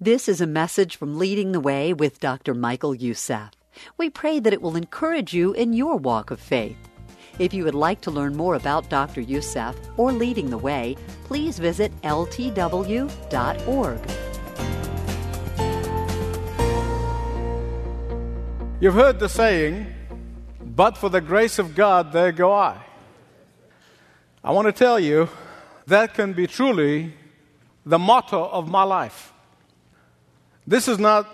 This 0.00 0.28
is 0.28 0.40
a 0.40 0.46
message 0.46 0.96
from 0.96 1.20
Leading 1.20 1.52
the 1.52 1.60
Way 1.60 1.92
with 1.92 2.18
Dr. 2.18 2.52
Michael 2.52 2.96
Youssef. 2.96 3.50
We 3.96 4.10
pray 4.10 4.40
that 4.40 4.52
it 4.52 4.60
will 4.60 4.74
encourage 4.74 5.32
you 5.32 5.52
in 5.52 5.72
your 5.72 5.96
walk 5.96 6.32
of 6.32 6.40
faith. 6.40 6.76
If 7.38 7.54
you 7.54 7.62
would 7.62 7.76
like 7.76 8.00
to 8.00 8.10
learn 8.10 8.36
more 8.36 8.56
about 8.56 8.90
Dr. 8.90 9.20
Youssef 9.20 9.76
or 9.96 10.10
Leading 10.10 10.50
the 10.50 10.58
Way, 10.58 10.96
please 11.22 11.60
visit 11.60 11.92
ltw.org. 12.02 13.08
You've 18.80 18.94
heard 18.94 19.20
the 19.20 19.28
saying, 19.28 19.86
but 20.60 20.98
for 20.98 21.08
the 21.08 21.20
grace 21.20 21.60
of 21.60 21.76
God, 21.76 22.12
there 22.12 22.32
go 22.32 22.52
I. 22.52 22.84
I 24.42 24.50
want 24.50 24.66
to 24.66 24.72
tell 24.72 24.98
you, 24.98 25.28
that 25.86 26.14
can 26.14 26.32
be 26.32 26.48
truly 26.48 27.14
the 27.86 28.00
motto 28.00 28.44
of 28.48 28.68
my 28.68 28.82
life. 28.82 29.33
This 30.66 30.88
is 30.88 30.98
not 30.98 31.28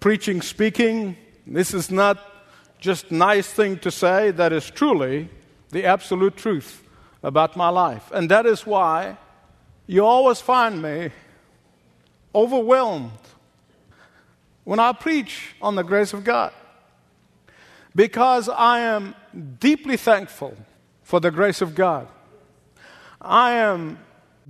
preaching, 0.00 0.40
speaking. 0.40 1.16
This 1.46 1.74
is 1.74 1.90
not 1.90 2.18
just 2.78 3.10
nice 3.10 3.46
thing 3.46 3.78
to 3.80 3.90
say. 3.90 4.30
That 4.30 4.52
is 4.52 4.70
truly 4.70 5.28
the 5.70 5.84
absolute 5.84 6.36
truth 6.36 6.82
about 7.22 7.56
my 7.56 7.68
life. 7.68 8.10
And 8.12 8.30
that 8.30 8.46
is 8.46 8.66
why 8.66 9.18
you 9.86 10.04
always 10.04 10.40
find 10.40 10.80
me 10.80 11.10
overwhelmed 12.34 13.12
when 14.64 14.78
I 14.78 14.92
preach 14.92 15.54
on 15.60 15.74
the 15.74 15.84
grace 15.84 16.12
of 16.12 16.24
God. 16.24 16.52
Because 17.94 18.48
I 18.48 18.80
am 18.80 19.14
deeply 19.58 19.96
thankful 19.96 20.56
for 21.02 21.20
the 21.20 21.30
grace 21.30 21.60
of 21.60 21.74
God. 21.74 22.08
I 23.20 23.52
am 23.52 23.98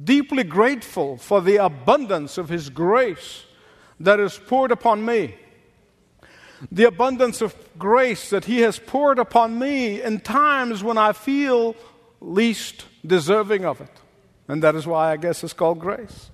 deeply 0.02 0.44
grateful 0.44 1.16
for 1.16 1.40
the 1.40 1.56
abundance 1.56 2.38
of 2.38 2.48
His 2.48 2.70
grace 2.70 3.45
that 4.00 4.20
is 4.20 4.38
poured 4.38 4.70
upon 4.70 5.04
me. 5.04 5.34
The 6.72 6.84
abundance 6.84 7.40
of 7.40 7.54
grace 7.78 8.30
that 8.30 8.46
He 8.46 8.60
has 8.60 8.78
poured 8.78 9.18
upon 9.18 9.58
me 9.58 10.02
in 10.02 10.20
times 10.20 10.82
when 10.82 10.98
I 10.98 11.12
feel 11.12 11.76
least 12.20 12.86
deserving 13.04 13.64
of 13.64 13.80
it. 13.80 13.90
And 14.48 14.62
that 14.62 14.74
is 14.74 14.86
why 14.86 15.12
I 15.12 15.16
guess 15.16 15.44
it's 15.44 15.52
called 15.52 15.78
grace. 15.78 16.30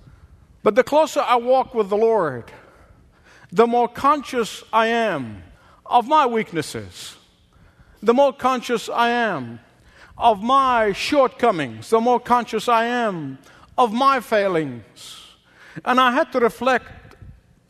But 0.62 0.74
the 0.74 0.84
closer 0.84 1.20
I 1.20 1.36
walk 1.36 1.74
with 1.74 1.88
the 1.88 1.96
Lord, 1.96 2.44
the 3.50 3.66
more 3.66 3.88
conscious 3.88 4.62
I 4.72 4.86
am 4.86 5.42
of 5.84 6.06
my 6.06 6.26
weaknesses, 6.26 7.16
the 8.02 8.14
more 8.14 8.32
conscious 8.32 8.88
I 8.88 9.10
am 9.10 9.60
of 10.16 10.42
my 10.42 10.92
shortcomings, 10.92 11.90
the 11.90 12.00
more 12.00 12.20
conscious 12.20 12.68
I 12.68 12.84
am 12.84 13.38
of 13.76 13.92
my 13.92 14.20
failings. 14.20 15.26
And 15.84 16.00
I 16.00 16.12
had 16.12 16.30
to 16.32 16.40
reflect 16.40 17.01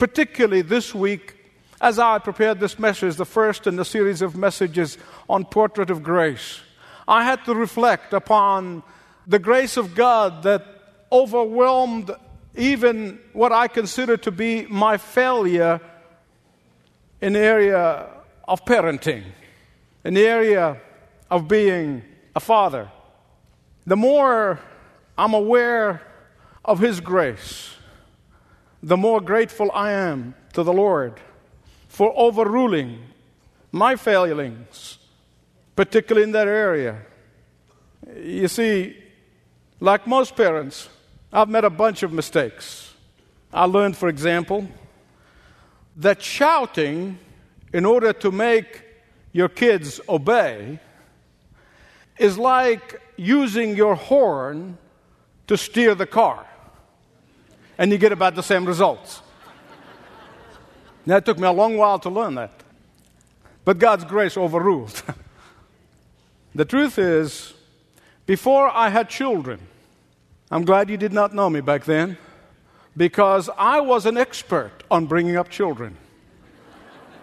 particularly 0.03 0.63
this 0.63 0.93
week, 0.93 1.37
as 1.81 1.97
I 1.97 2.19
prepared 2.19 2.59
this 2.59 2.77
message, 2.77 3.15
the 3.15 3.25
first 3.25 3.69
in 3.69 3.79
a 3.79 3.85
series 3.85 4.21
of 4.21 4.37
messages 4.37 4.99
on 5.31 5.45
Portrait 5.45 5.91
of 5.91 6.03
Grace, 6.03 6.61
I 7.07 7.23
had 7.23 7.45
to 7.45 7.55
reflect 7.55 8.13
upon 8.13 8.83
the 9.29 9.39
grace 9.39 9.77
of 9.77 9.95
God 9.95 10.43
that 10.43 10.67
overwhelmed 11.13 12.11
even 12.57 13.21
what 13.33 13.53
I 13.53 13.69
consider 13.69 14.17
to 14.17 14.33
be 14.33 14.67
my 14.67 14.97
failure 14.97 15.81
in 17.21 17.35
the 17.35 17.39
area 17.39 18.09
of 18.49 18.65
parenting, 18.65 19.23
in 20.03 20.15
the 20.15 20.27
area 20.27 20.81
of 21.31 21.47
being 21.47 22.03
a 22.35 22.41
father. 22.41 22.91
The 23.87 23.97
more 23.97 24.59
I'm 25.17 25.35
aware 25.35 26.03
of 26.65 26.81
His 26.81 26.99
grace, 26.99 27.77
the 28.83 28.97
more 28.97 29.21
grateful 29.21 29.71
I 29.73 29.93
am 29.93 30.35
to 30.55 30.63
the 30.63 30.73
Lord 30.73 31.21
for 31.89 32.13
overruling 32.17 32.99
my 33.71 33.97
failings, 33.97 34.99
particularly 35.77 36.25
in 36.25 36.33
that 36.33 36.49
area. 36.49 36.99
You 38.17 38.49
see, 38.49 38.97
like 39.79 40.07
most 40.07 40.35
parents, 40.35 40.89
I've 41.33 41.49
made 41.49 41.65
a 41.65 41.71
bunch 41.71 42.03
of 42.03 42.13
mistakes. 42.13 42.93
I 43.53 43.65
learned, 43.65 43.97
for 43.97 44.09
example, 44.09 44.67
that 45.97 46.21
shouting 46.23 47.19
in 47.73 47.85
order 47.85 48.13
to 48.13 48.31
make 48.31 48.83
your 49.33 49.49
kids 49.49 50.01
obey 50.09 50.79
is 52.19 52.37
like 52.37 53.01
using 53.17 53.77
your 53.77 53.95
horn 53.95 54.77
to 55.47 55.57
steer 55.57 55.95
the 55.95 56.07
car 56.07 56.47
and 57.83 57.91
you 57.91 57.99
get 57.99 58.13
about 58.13 58.37
the 58.37 58.43
same 58.45 58.65
results. 58.65 59.23
Now, 61.05 61.17
it 61.17 61.25
took 61.25 61.37
me 61.37 61.49
a 61.49 61.51
long 61.51 61.77
while 61.77 61.99
to 61.99 62.11
learn 62.11 62.37
that. 62.37 62.63
But 63.65 63.81
God's 63.81 64.05
grace 64.05 64.37
overruled. 64.37 65.03
the 66.55 66.65
truth 66.65 66.97
is, 66.97 67.55
before 68.25 68.71
I 68.71 68.89
had 68.89 69.09
children, 69.09 69.59
I'm 70.49 70.65
glad 70.65 70.91
you 70.91 70.97
did 70.97 71.13
not 71.13 71.35
know 71.35 71.51
me 71.51 71.61
back 71.61 71.85
then, 71.85 72.19
because 72.97 73.51
I 73.59 73.81
was 73.81 74.07
an 74.07 74.17
expert 74.17 74.85
on 74.89 75.07
bringing 75.07 75.37
up 75.37 75.49
children. 75.49 75.97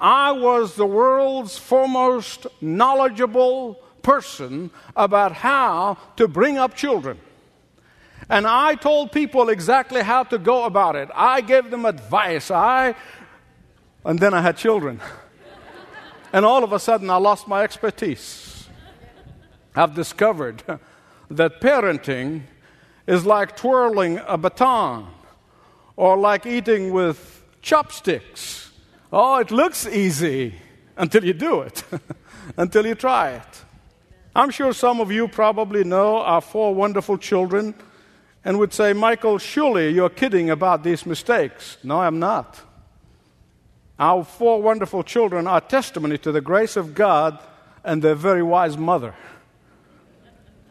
I 0.01 0.33
was 0.33 0.75
the 0.75 0.85
world's 0.85 1.57
foremost 1.57 2.47
knowledgeable 2.59 3.75
person 4.01 4.71
about 4.93 5.31
how 5.31 5.99
to 6.17 6.27
bring 6.27 6.57
up 6.57 6.75
children. 6.75 7.17
And 8.29 8.45
I 8.45 8.75
told 8.75 9.11
people 9.11 9.49
exactly 9.49 10.03
how 10.03 10.23
to 10.23 10.37
go 10.37 10.65
about 10.65 10.95
it. 10.95 11.09
I 11.15 11.41
gave 11.41 11.71
them 11.71 11.85
advice. 11.85 12.51
I 12.51 12.95
and 14.05 14.19
then 14.19 14.33
I 14.33 14.41
had 14.41 14.55
children. 14.55 15.01
and 16.33 16.45
all 16.45 16.63
of 16.63 16.71
a 16.71 16.79
sudden 16.79 17.09
I 17.09 17.17
lost 17.17 17.47
my 17.47 17.63
expertise. 17.63 18.67
I've 19.75 19.95
discovered 19.95 20.63
that 21.29 21.59
parenting 21.59 22.41
is 23.07 23.25
like 23.25 23.57
twirling 23.57 24.19
a 24.27 24.37
baton 24.37 25.07
or 25.95 26.17
like 26.17 26.45
eating 26.45 26.93
with 26.93 27.43
chopsticks. 27.61 28.71
Oh, 29.11 29.37
it 29.39 29.49
looks 29.49 29.87
easy 29.87 30.53
until 30.95 31.25
you 31.25 31.33
do 31.33 31.61
it, 31.61 31.83
until 32.57 32.85
you 32.85 32.93
try 32.93 33.31
it. 33.31 33.63
I'm 34.35 34.51
sure 34.51 34.71
some 34.73 35.01
of 35.01 35.11
you 35.11 35.27
probably 35.27 35.83
know 35.83 36.17
our 36.17 36.41
four 36.41 36.75
wonderful 36.75 37.17
children 37.17 37.73
and 38.43 38.57
would 38.59 38.73
say, 38.73 38.93
Michael, 38.93 39.37
surely 39.37 39.89
you're 39.89 40.09
kidding 40.09 40.49
about 40.49 40.83
these 40.83 41.05
mistakes. 41.05 41.77
No, 41.83 42.01
I'm 42.01 42.19
not. 42.19 42.59
Our 43.99 44.23
four 44.23 44.61
wonderful 44.61 45.03
children 45.03 45.45
are 45.45 45.59
testimony 45.59 46.17
to 46.19 46.31
the 46.31 46.41
grace 46.41 46.77
of 46.77 46.93
God 46.93 47.39
and 47.83 48.01
their 48.01 48.15
very 48.15 48.43
wise 48.43 48.77
mother. 48.77 49.13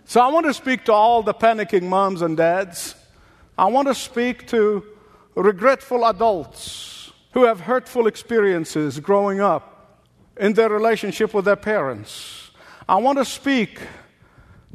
So 0.07 0.23
I 0.23 0.29
want 0.29 0.47
to 0.47 0.55
speak 0.55 0.85
to 0.87 0.93
all 0.93 1.23
the 1.23 1.35
panicking 1.35 1.83
moms 1.83 2.23
and 2.23 2.37
dads. 2.37 2.95
I 3.59 3.67
want 3.67 3.89
to 3.89 3.95
speak 3.95 4.47
to 4.49 4.83
regretful 5.35 6.07
adults 6.07 7.13
who 7.33 7.45
have 7.45 7.61
hurtful 7.61 8.07
experiences 8.07 8.99
growing 9.01 9.41
up 9.41 10.03
in 10.39 10.55
their 10.55 10.71
relationship 10.71 11.35
with 11.35 11.45
their 11.45 11.57
parents. 11.57 12.51
I 12.89 12.97
want 12.97 13.19
to 13.19 13.25
speak 13.25 13.81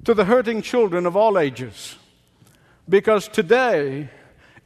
to 0.04 0.14
the 0.14 0.26
hurting 0.26 0.62
children 0.62 1.08
of 1.08 1.16
all 1.18 1.40
ages. 1.40 1.96
Because 2.88 3.28
today, 3.28 4.10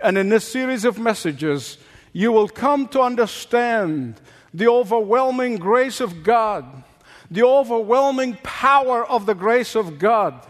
and 0.02 0.18
in 0.18 0.30
this 0.30 0.46
series 0.46 0.86
of 0.86 1.00
messages, 1.00 1.78
you 2.14 2.32
will 2.32 2.48
come 2.48 2.88
to 2.90 3.02
understand 3.02 4.20
the 4.54 4.68
overwhelming 4.68 5.58
grace 5.58 6.00
of 6.00 6.24
God, 6.24 6.84
the 7.30 7.44
overwhelming 7.44 8.38
power 8.44 9.06
of 9.06 9.26
the 9.26 9.36
grace 9.36 9.76
of 9.76 10.00
God, 10.00 10.46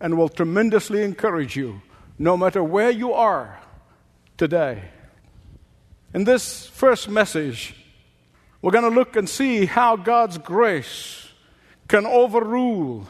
and 0.00 0.16
will 0.16 0.28
tremendously 0.28 1.02
encourage 1.02 1.56
you 1.56 1.82
no 2.18 2.36
matter 2.36 2.62
where 2.62 2.90
you 2.90 3.12
are 3.12 3.60
today. 4.36 4.82
In 6.14 6.24
this 6.24 6.66
first 6.66 7.08
message, 7.08 7.74
we're 8.62 8.72
going 8.72 8.88
to 8.88 8.96
look 8.96 9.16
and 9.16 9.28
see 9.28 9.66
how 9.66 9.96
God's 9.96 10.38
grace 10.38 11.28
can 11.86 12.06
overrule 12.06 13.06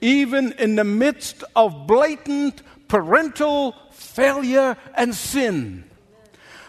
even 0.00 0.52
in 0.52 0.76
the 0.76 0.84
midst 0.84 1.44
of 1.56 1.86
blatant 1.86 2.62
parental 2.88 3.74
failure 3.90 4.76
and 4.94 5.14
sin. 5.14 5.84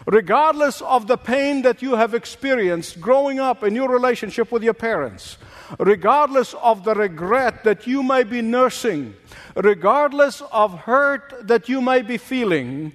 Regardless 0.06 0.80
of 0.82 1.06
the 1.06 1.16
pain 1.16 1.62
that 1.62 1.82
you 1.82 1.94
have 1.94 2.14
experienced 2.14 3.00
growing 3.00 3.38
up 3.38 3.62
in 3.62 3.74
your 3.74 3.88
relationship 3.88 4.50
with 4.50 4.62
your 4.62 4.74
parents, 4.74 5.36
regardless 5.78 6.54
of 6.54 6.84
the 6.84 6.94
regret 6.94 7.64
that 7.64 7.86
you 7.86 8.02
may 8.02 8.24
be 8.24 8.40
nursing, 8.40 9.14
regardless 9.54 10.42
of 10.52 10.80
hurt 10.80 11.46
that 11.46 11.68
you 11.68 11.80
may 11.80 12.02
be 12.02 12.16
feeling, 12.16 12.92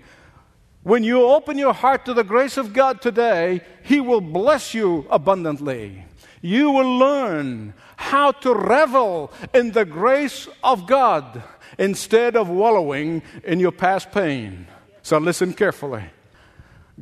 when 0.84 1.04
you 1.04 1.24
open 1.24 1.58
your 1.58 1.74
heart 1.74 2.06
to 2.06 2.14
the 2.14 2.24
grace 2.24 2.58
of 2.58 2.74
God 2.74 3.02
today, 3.02 3.62
He 3.84 4.02
will 4.02 4.22
bless 4.22 4.74
you 4.74 5.08
abundantly. 5.10 6.06
You 6.42 6.72
will 6.72 6.98
learn 6.98 7.74
how 7.98 8.32
to 8.32 8.54
revel 8.54 9.32
in 9.54 9.72
the 9.72 9.86
grace 9.86 10.48
of 10.64 10.88
God 10.88 11.44
instead 11.78 12.36
of 12.36 12.50
wallowing 12.50 13.22
in 13.44 13.60
your 13.60 13.72
past 13.72 14.12
pain. 14.12 14.68
So 15.02 15.18
listen 15.18 15.54
carefully. 15.54 16.04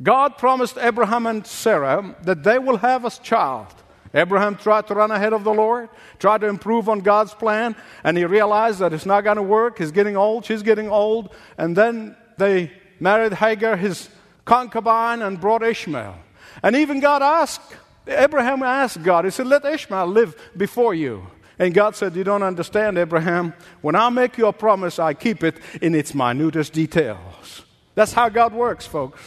God 0.02 0.38
promised 0.38 0.76
Abraham 0.78 1.26
and 1.26 1.46
Sarah 1.46 2.16
that 2.22 2.42
they 2.42 2.58
will 2.58 2.78
have 2.78 3.04
a 3.04 3.10
child. 3.10 3.68
Abraham 4.12 4.56
tried 4.56 4.86
to 4.86 4.94
run 4.94 5.10
ahead 5.10 5.32
of 5.32 5.42
the 5.42 5.52
Lord, 5.52 5.88
tried 6.18 6.42
to 6.42 6.46
improve 6.46 6.88
on 6.88 7.00
God's 7.00 7.34
plan, 7.34 7.74
and 8.04 8.16
he 8.16 8.24
realized 8.24 8.78
that 8.78 8.92
it's 8.92 9.06
not 9.06 9.24
going 9.24 9.36
to 9.36 9.42
work. 9.42 9.78
He's 9.78 9.90
getting 9.90 10.16
old, 10.16 10.44
she's 10.44 10.62
getting 10.62 10.88
old. 10.88 11.34
And 11.58 11.76
then 11.76 12.16
they 12.38 12.70
married 13.00 13.34
Hagar, 13.34 13.76
his 13.76 14.08
concubine, 14.44 15.20
and 15.22 15.40
brought 15.40 15.64
Ishmael. 15.64 16.16
And 16.62 16.76
even 16.76 17.00
God 17.00 17.22
asked, 17.22 17.74
Abraham 18.06 18.62
asked 18.62 19.02
God, 19.02 19.24
he 19.24 19.30
said, 19.30 19.46
Let 19.46 19.64
Ishmael 19.64 20.06
live 20.06 20.36
before 20.56 20.94
you. 20.94 21.26
And 21.58 21.72
God 21.72 21.96
said, 21.96 22.16
You 22.16 22.24
don't 22.24 22.42
understand, 22.42 22.98
Abraham. 22.98 23.54
When 23.80 23.94
I 23.94 24.08
make 24.10 24.36
you 24.36 24.46
a 24.46 24.52
promise, 24.52 24.98
I 24.98 25.14
keep 25.14 25.42
it 25.42 25.56
in 25.80 25.94
its 25.94 26.14
minutest 26.14 26.72
details. 26.72 27.62
That's 27.94 28.12
how 28.12 28.28
God 28.28 28.52
works, 28.52 28.86
folks. 28.86 29.20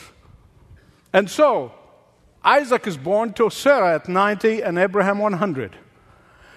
And 1.13 1.29
so, 1.29 1.71
Isaac 2.43 2.87
is 2.87 2.97
born 2.97 3.33
to 3.33 3.49
Sarah 3.49 3.95
at 3.95 4.07
90 4.07 4.61
and 4.61 4.77
Abraham 4.77 5.19
100. 5.19 5.75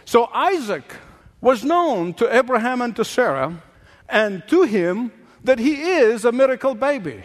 So 0.04 0.26
Isaac 0.32 0.84
was 1.40 1.64
known 1.64 2.14
to 2.14 2.36
Abraham 2.36 2.80
and 2.80 2.94
to 2.96 3.04
Sarah 3.04 3.62
and 4.08 4.46
to 4.48 4.62
him 4.62 5.12
that 5.44 5.58
he 5.58 5.82
is 5.82 6.24
a 6.24 6.32
miracle 6.32 6.74
baby, 6.74 7.24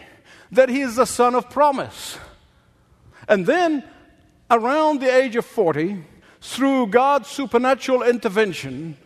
that 0.50 0.68
he 0.68 0.80
is 0.80 0.96
the 0.96 1.04
son 1.04 1.34
of 1.34 1.50
promise. 1.50 2.18
And 3.28 3.44
then, 3.46 3.84
around 4.50 5.00
the 5.00 5.14
age 5.14 5.36
of 5.36 5.44
40, 5.44 6.04
through 6.40 6.88
God's 6.88 7.28
supernatural 7.28 8.02
intervention, 8.02 8.96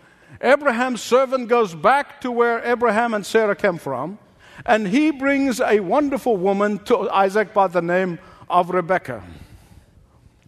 Abraham's 0.40 1.02
servant 1.02 1.48
goes 1.48 1.74
back 1.74 2.20
to 2.22 2.30
where 2.30 2.64
Abraham 2.64 3.14
and 3.14 3.24
Sarah 3.24 3.56
came 3.56 3.78
from, 3.78 4.18
and 4.66 4.88
he 4.88 5.10
brings 5.10 5.60
a 5.60 5.80
wonderful 5.80 6.36
woman 6.36 6.78
to 6.84 7.10
Isaac 7.10 7.54
by 7.54 7.66
the 7.66 7.82
name 7.82 8.18
of 8.48 8.70
Rebekah. 8.70 9.22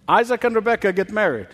Isaac 0.09 0.45
and 0.45 0.55
Rebekah 0.55 0.93
get 0.93 1.11
married. 1.11 1.49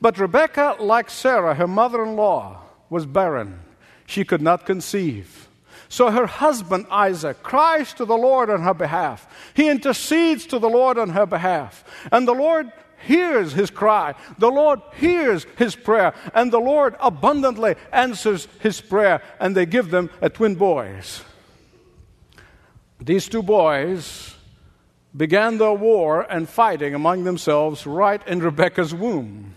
But 0.00 0.18
Rebekah, 0.18 0.76
like 0.80 1.08
Sarah, 1.08 1.54
her 1.54 1.68
mother 1.68 2.02
in 2.02 2.16
law, 2.16 2.60
was 2.90 3.06
barren. 3.06 3.60
She 4.06 4.24
could 4.24 4.42
not 4.42 4.66
conceive. 4.66 5.48
So 5.88 6.10
her 6.10 6.26
husband 6.26 6.86
Isaac 6.90 7.42
cries 7.42 7.92
to 7.94 8.04
the 8.04 8.16
Lord 8.16 8.50
on 8.50 8.62
her 8.62 8.74
behalf. 8.74 9.26
He 9.54 9.68
intercedes 9.68 10.46
to 10.46 10.58
the 10.58 10.68
Lord 10.68 10.98
on 10.98 11.10
her 11.10 11.26
behalf. 11.26 11.84
And 12.10 12.26
the 12.26 12.34
Lord 12.34 12.72
hears 13.06 13.52
his 13.52 13.70
cry. 13.70 14.14
The 14.38 14.50
Lord 14.50 14.80
hears 14.94 15.44
his 15.56 15.76
prayer. 15.76 16.14
And 16.34 16.52
the 16.52 16.60
Lord 16.60 16.96
abundantly 17.00 17.76
answers 17.92 18.48
his 18.60 18.80
prayer. 18.80 19.22
And 19.38 19.56
they 19.56 19.66
give 19.66 19.90
them 19.90 20.10
a 20.20 20.30
twin 20.30 20.54
boys. 20.54 21.22
These 23.00 23.28
two 23.28 23.42
boys 23.42 24.34
began 25.16 25.58
their 25.58 25.72
war 25.72 26.22
and 26.22 26.48
fighting 26.48 26.94
among 26.94 27.24
themselves 27.24 27.86
right 27.86 28.26
in 28.26 28.40
Rebekah's 28.40 28.94
womb. 28.94 29.54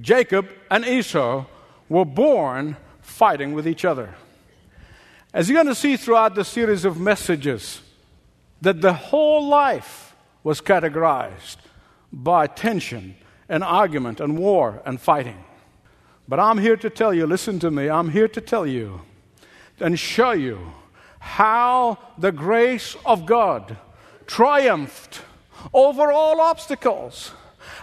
Jacob 0.00 0.48
and 0.70 0.84
Esau 0.84 1.44
were 1.88 2.04
born 2.04 2.76
fighting 3.00 3.52
with 3.52 3.68
each 3.68 3.84
other. 3.84 4.14
As 5.34 5.48
you're 5.48 5.56
going 5.56 5.74
to 5.74 5.80
see 5.80 5.96
throughout 5.96 6.34
the 6.34 6.44
series 6.44 6.84
of 6.84 7.00
messages, 7.00 7.80
that 8.60 8.80
the 8.80 8.92
whole 8.92 9.48
life 9.48 10.14
was 10.44 10.60
categorized 10.60 11.56
by 12.12 12.46
tension 12.46 13.16
and 13.48 13.64
argument 13.64 14.20
and 14.20 14.38
war 14.38 14.82
and 14.84 15.00
fighting. 15.00 15.44
But 16.28 16.38
I'm 16.38 16.58
here 16.58 16.76
to 16.76 16.90
tell 16.90 17.12
you, 17.12 17.26
listen 17.26 17.58
to 17.60 17.70
me, 17.70 17.88
I'm 17.88 18.10
here 18.10 18.28
to 18.28 18.40
tell 18.40 18.66
you 18.66 19.02
and 19.80 19.98
show 19.98 20.32
you 20.32 20.72
how 21.18 21.98
the 22.18 22.32
grace 22.32 22.96
of 23.04 23.26
God 23.26 23.76
triumphed 24.26 25.22
over 25.72 26.12
all 26.12 26.40
obstacles. 26.40 27.32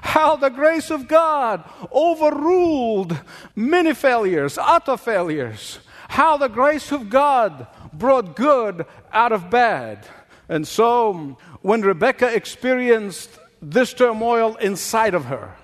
How 0.02 0.36
the 0.36 0.50
grace 0.50 0.92
of 0.92 1.08
God 1.08 1.64
overruled 1.92 3.20
many 3.56 3.94
failures, 3.94 4.58
utter 4.58 4.98
failures. 4.98 5.80
How 6.10 6.38
the 6.38 6.50
grace 6.50 6.92
of 6.92 7.10
God 7.10 7.68
brought 7.94 8.36
good 8.36 8.86
out 9.14 9.32
of 9.32 9.50
bad. 9.50 10.08
And 10.50 10.68
so, 10.68 11.38
when 11.62 11.82
Rebecca 11.82 12.34
experienced 12.34 13.30
this 13.62 13.94
turmoil 13.94 14.56
inside 14.56 15.14
of 15.14 15.26
her, 15.26 15.56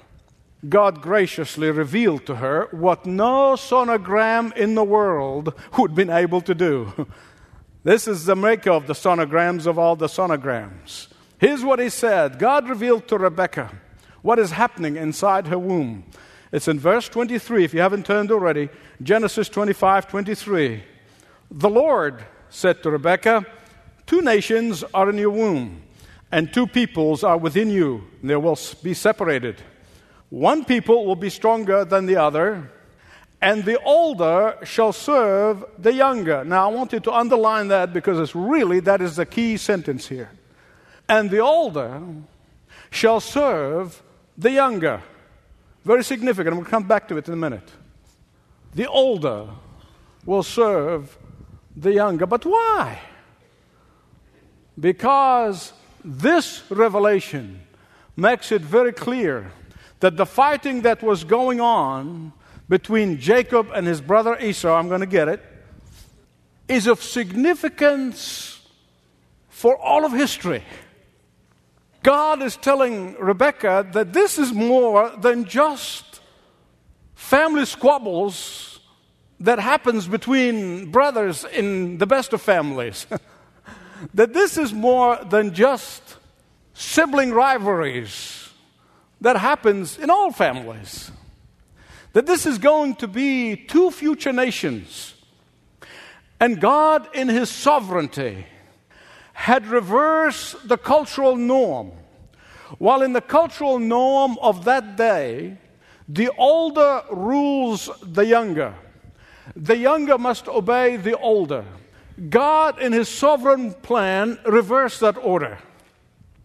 God 0.69 1.01
graciously 1.01 1.71
revealed 1.71 2.27
to 2.27 2.35
her 2.35 2.67
what 2.71 3.07
no 3.07 3.55
sonogram 3.55 4.55
in 4.55 4.75
the 4.75 4.83
world 4.83 5.53
would 5.77 5.91
have 5.91 5.95
been 5.95 6.09
able 6.09 6.41
to 6.41 6.55
do. 6.55 7.07
This 7.83 8.07
is 8.07 8.25
the 8.25 8.35
maker 8.35 8.71
of 8.71 8.87
the 8.87 8.93
sonograms 8.93 9.67
of 9.67 9.77
all 9.77 9.95
the 9.95 10.07
sonograms. 10.07 11.07
Here's 11.37 11.63
what 11.63 11.77
he 11.77 11.89
said 11.89 12.39
God 12.39 12.67
revealed 12.67 13.07
to 13.09 13.17
Rebecca 13.19 13.71
what 14.23 14.39
is 14.39 14.49
happening 14.49 14.95
inside 14.95 15.45
her 15.45 15.59
womb. 15.59 16.03
It's 16.51 16.67
in 16.67 16.79
verse 16.79 17.09
23, 17.09 17.63
if 17.63 17.73
you 17.73 17.81
haven't 17.81 18.05
turned 18.05 18.31
already. 18.31 18.69
Genesis 19.01 19.49
25 19.49 20.07
23. 20.07 20.83
The 21.51 21.69
Lord 21.69 22.23
said 22.49 22.81
to 22.83 22.91
Rebekah, 22.91 23.45
Two 24.05 24.21
nations 24.21 24.83
are 24.93 25.09
in 25.09 25.17
your 25.17 25.31
womb, 25.31 25.81
and 26.31 26.53
two 26.53 26.67
peoples 26.67 27.23
are 27.23 27.37
within 27.37 27.69
you. 27.69 28.03
They 28.23 28.35
will 28.35 28.59
be 28.83 28.93
separated. 28.93 29.61
One 30.29 30.65
people 30.65 31.05
will 31.05 31.15
be 31.15 31.29
stronger 31.29 31.85
than 31.85 32.05
the 32.05 32.17
other 32.17 32.71
and 33.45 33.63
the 33.63 33.79
older 33.83 34.57
shall 34.63 34.91
serve 34.91 35.63
the 35.77 35.93
younger. 35.93 36.43
Now, 36.43 36.67
I 36.67 36.73
want 36.73 36.93
you 36.93 36.99
to 37.01 37.11
underline 37.11 37.67
that 37.67 37.93
because 37.93 38.19
it's 38.19 38.35
really 38.35 38.79
that 38.81 39.01
is 39.01 39.17
the 39.17 39.25
key 39.27 39.57
sentence 39.57 40.07
here. 40.07 40.31
And 41.07 41.29
the 41.29 41.39
older 41.39 42.01
shall 42.89 43.19
serve 43.19 44.01
the 44.35 44.49
younger. 44.49 45.03
Very 45.85 46.03
significant. 46.03 46.57
To 46.57 46.65
come 46.65 46.83
back 46.83 47.07
to 47.09 47.17
it 47.17 47.27
in 47.27 47.33
a 47.33 47.37
minute. 47.37 47.71
The 48.73 48.87
older 48.87 49.47
will 50.25 50.43
serve 50.43 51.17
the 51.75 51.93
younger. 51.93 52.25
But 52.25 52.45
why? 52.45 52.99
Because 54.77 55.71
this 56.03 56.63
revelation 56.69 57.61
makes 58.17 58.51
it 58.51 58.61
very 58.61 58.91
clear 58.91 59.51
that 59.99 60.17
the 60.17 60.25
fighting 60.25 60.81
that 60.81 61.03
was 61.03 61.23
going 61.23 61.61
on 61.61 62.33
between 62.67 63.19
Jacob 63.19 63.69
and 63.73 63.85
his 63.85 64.01
brother 64.01 64.37
Esau, 64.39 64.73
I'm 64.73 64.87
going 64.87 65.01
to 65.01 65.05
get 65.05 65.27
it, 65.27 65.41
is 66.67 66.87
of 66.87 67.01
significance 67.01 68.59
for 69.49 69.77
all 69.77 70.03
of 70.03 70.11
history. 70.11 70.63
God 72.05 72.43
is 72.43 72.55
telling 72.55 73.15
Rebecca 73.15 73.87
that 73.93 74.13
this 74.13 74.37
is 74.37 74.53
more 74.53 75.09
than 75.17 75.45
just 75.45 76.21
family 77.15 77.65
squabbles 77.65 78.79
that 79.39 79.57
happens 79.57 80.07
between 80.07 80.91
brothers 80.91 81.45
in 81.45 81.97
the 81.97 82.05
best 82.05 82.31
of 82.31 82.43
families. 82.43 83.07
that 84.13 84.33
this 84.33 84.55
is 84.55 84.71
more 84.71 85.17
than 85.31 85.51
just 85.51 86.17
sibling 86.75 87.31
rivalries 87.31 88.51
that 89.19 89.37
happens 89.37 89.97
in 89.97 90.11
all 90.11 90.31
families 90.31 91.09
that 92.13 92.27
this 92.27 92.45
is 92.45 92.59
going 92.59 92.93
to 92.97 93.07
be 93.07 93.55
two 93.55 93.89
future 93.89 94.31
nations. 94.31 95.15
And 96.39 96.61
God, 96.61 97.09
in 97.15 97.29
His 97.29 97.49
sovereignty, 97.49 98.45
had 99.35 99.67
reversed 99.67 100.67
the 100.67 100.77
cultural 100.77 101.35
norm. 101.35 101.91
While 102.79 103.01
in 103.01 103.11
the 103.11 103.21
cultural 103.21 103.79
norm 103.79 104.37
of 104.41 104.63
that 104.63 104.95
day, 104.95 105.57
the 106.07 106.31
older 106.37 107.03
rules 107.11 107.89
the 108.01 108.25
younger, 108.25 108.73
the 109.55 109.77
younger 109.77 110.17
must 110.17 110.47
obey 110.47 110.95
the 110.95 111.17
older. 111.17 111.65
God, 112.29 112.81
in 112.81 112.93
His 112.93 113.09
sovereign 113.09 113.73
plan, 113.73 114.39
reversed 114.45 115.01
that 115.01 115.17
order. 115.17 115.57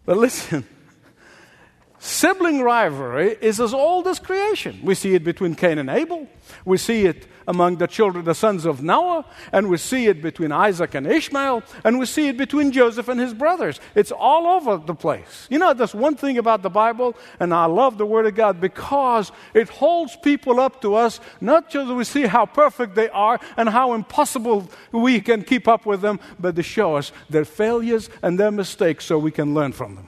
But 0.05 0.17
listen, 0.17 0.67
Sibling 2.03 2.61
rivalry 2.61 3.37
is 3.41 3.61
as 3.61 3.73
old 3.73 4.07
as 4.07 4.19
creation. 4.19 4.79
We 4.83 4.95
see 4.95 5.13
it 5.13 5.23
between 5.23 5.55
Cain 5.55 5.77
and 5.77 5.89
Abel. 5.89 6.27
We 6.65 6.77
see 6.77 7.05
it 7.05 7.25
among 7.47 7.77
the 7.77 7.87
children, 7.87 8.25
the 8.25 8.35
sons 8.35 8.65
of 8.65 8.81
Noah, 8.81 9.25
and 9.51 9.69
we 9.69 9.77
see 9.77 10.07
it 10.07 10.21
between 10.21 10.51
Isaac 10.51 10.95
and 10.95 11.07
Ishmael, 11.07 11.63
and 11.83 11.99
we 11.99 12.05
see 12.05 12.27
it 12.27 12.37
between 12.37 12.71
Joseph 12.71 13.07
and 13.07 13.19
his 13.19 13.33
brothers. 13.33 13.79
It's 13.95 14.11
all 14.11 14.47
over 14.47 14.77
the 14.77 14.95
place. 14.95 15.47
You 15.49 15.59
know, 15.59 15.73
there's 15.73 15.95
one 15.95 16.15
thing 16.15 16.37
about 16.37 16.61
the 16.61 16.69
Bible, 16.69 17.15
and 17.39 17.53
I 17.53 17.65
love 17.65 17.97
the 17.97 18.05
Word 18.05 18.25
of 18.25 18.35
God 18.35 18.61
because 18.61 19.31
it 19.53 19.69
holds 19.69 20.15
people 20.15 20.59
up 20.59 20.81
to 20.81 20.95
us, 20.95 21.19
not 21.39 21.69
just 21.69 21.91
we 21.91 22.03
see 22.03 22.23
how 22.23 22.45
perfect 22.45 22.95
they 22.95 23.09
are 23.09 23.39
and 23.57 23.69
how 23.69 23.93
impossible 23.93 24.69
we 24.91 25.21
can 25.21 25.43
keep 25.43 25.67
up 25.67 25.85
with 25.85 26.01
them, 26.01 26.19
but 26.39 26.55
to 26.55 26.63
show 26.63 26.95
us 26.95 27.11
their 27.29 27.45
failures 27.45 28.09
and 28.21 28.39
their 28.39 28.51
mistakes 28.51 29.05
so 29.05 29.17
we 29.17 29.31
can 29.31 29.53
learn 29.53 29.71
from 29.71 29.95
them. 29.95 30.07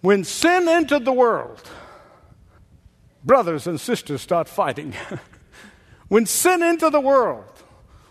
When 0.00 0.24
sin 0.24 0.68
entered 0.68 1.04
the 1.06 1.12
world, 1.12 1.66
brothers 3.24 3.66
and 3.66 3.80
sisters 3.80 4.20
start 4.20 4.48
fighting. 4.48 4.94
when 6.14 6.26
sin 6.26 6.62
entered 6.62 6.92
the 6.92 7.00
world, 7.00 7.44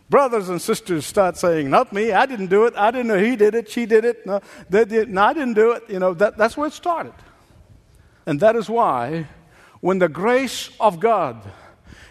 Brothers 0.09 0.49
and 0.49 0.61
sisters 0.61 1.05
start 1.05 1.37
saying, 1.37 1.69
Not 1.69 1.93
me, 1.93 2.11
I 2.11 2.25
didn't 2.25 2.47
do 2.47 2.65
it, 2.65 2.73
I 2.75 2.91
didn't 2.91 3.07
know 3.07 3.17
he 3.17 3.37
did 3.37 3.55
it, 3.55 3.69
she 3.69 3.85
did 3.85 4.03
it, 4.03 4.25
no, 4.25 4.41
they 4.69 4.83
did, 4.83 5.07
no 5.09 5.23
I 5.23 5.31
didn't 5.31 5.53
do 5.53 5.71
it. 5.71 5.83
You 5.87 5.99
know, 5.99 6.13
that, 6.15 6.37
that's 6.37 6.57
where 6.57 6.67
it 6.67 6.73
started. 6.73 7.13
And 8.25 8.41
that 8.41 8.57
is 8.57 8.69
why, 8.69 9.29
when 9.79 9.99
the 9.99 10.09
grace 10.09 10.69
of 10.81 10.99
God 10.99 11.49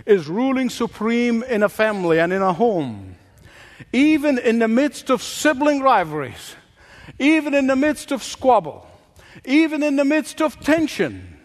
is 0.07 0.29
ruling 0.29 0.71
supreme 0.71 1.43
in 1.43 1.63
a 1.63 1.69
family 1.69 2.19
and 2.19 2.33
in 2.33 2.41
a 2.41 2.55
home, 2.55 3.17
even 3.93 4.39
in 4.39 4.61
the 4.61 4.69
midst 4.69 5.11
of 5.11 5.23
sibling 5.23 5.83
rivalries, 5.83 6.57
even 7.19 7.53
in 7.53 7.67
the 7.67 7.77
midst 7.77 8.13
of 8.13 8.23
squabble, 8.23 8.87
even 9.45 9.83
in 9.83 9.97
the 9.97 10.07
midst 10.07 10.41
of 10.41 10.59
tension, 10.59 11.37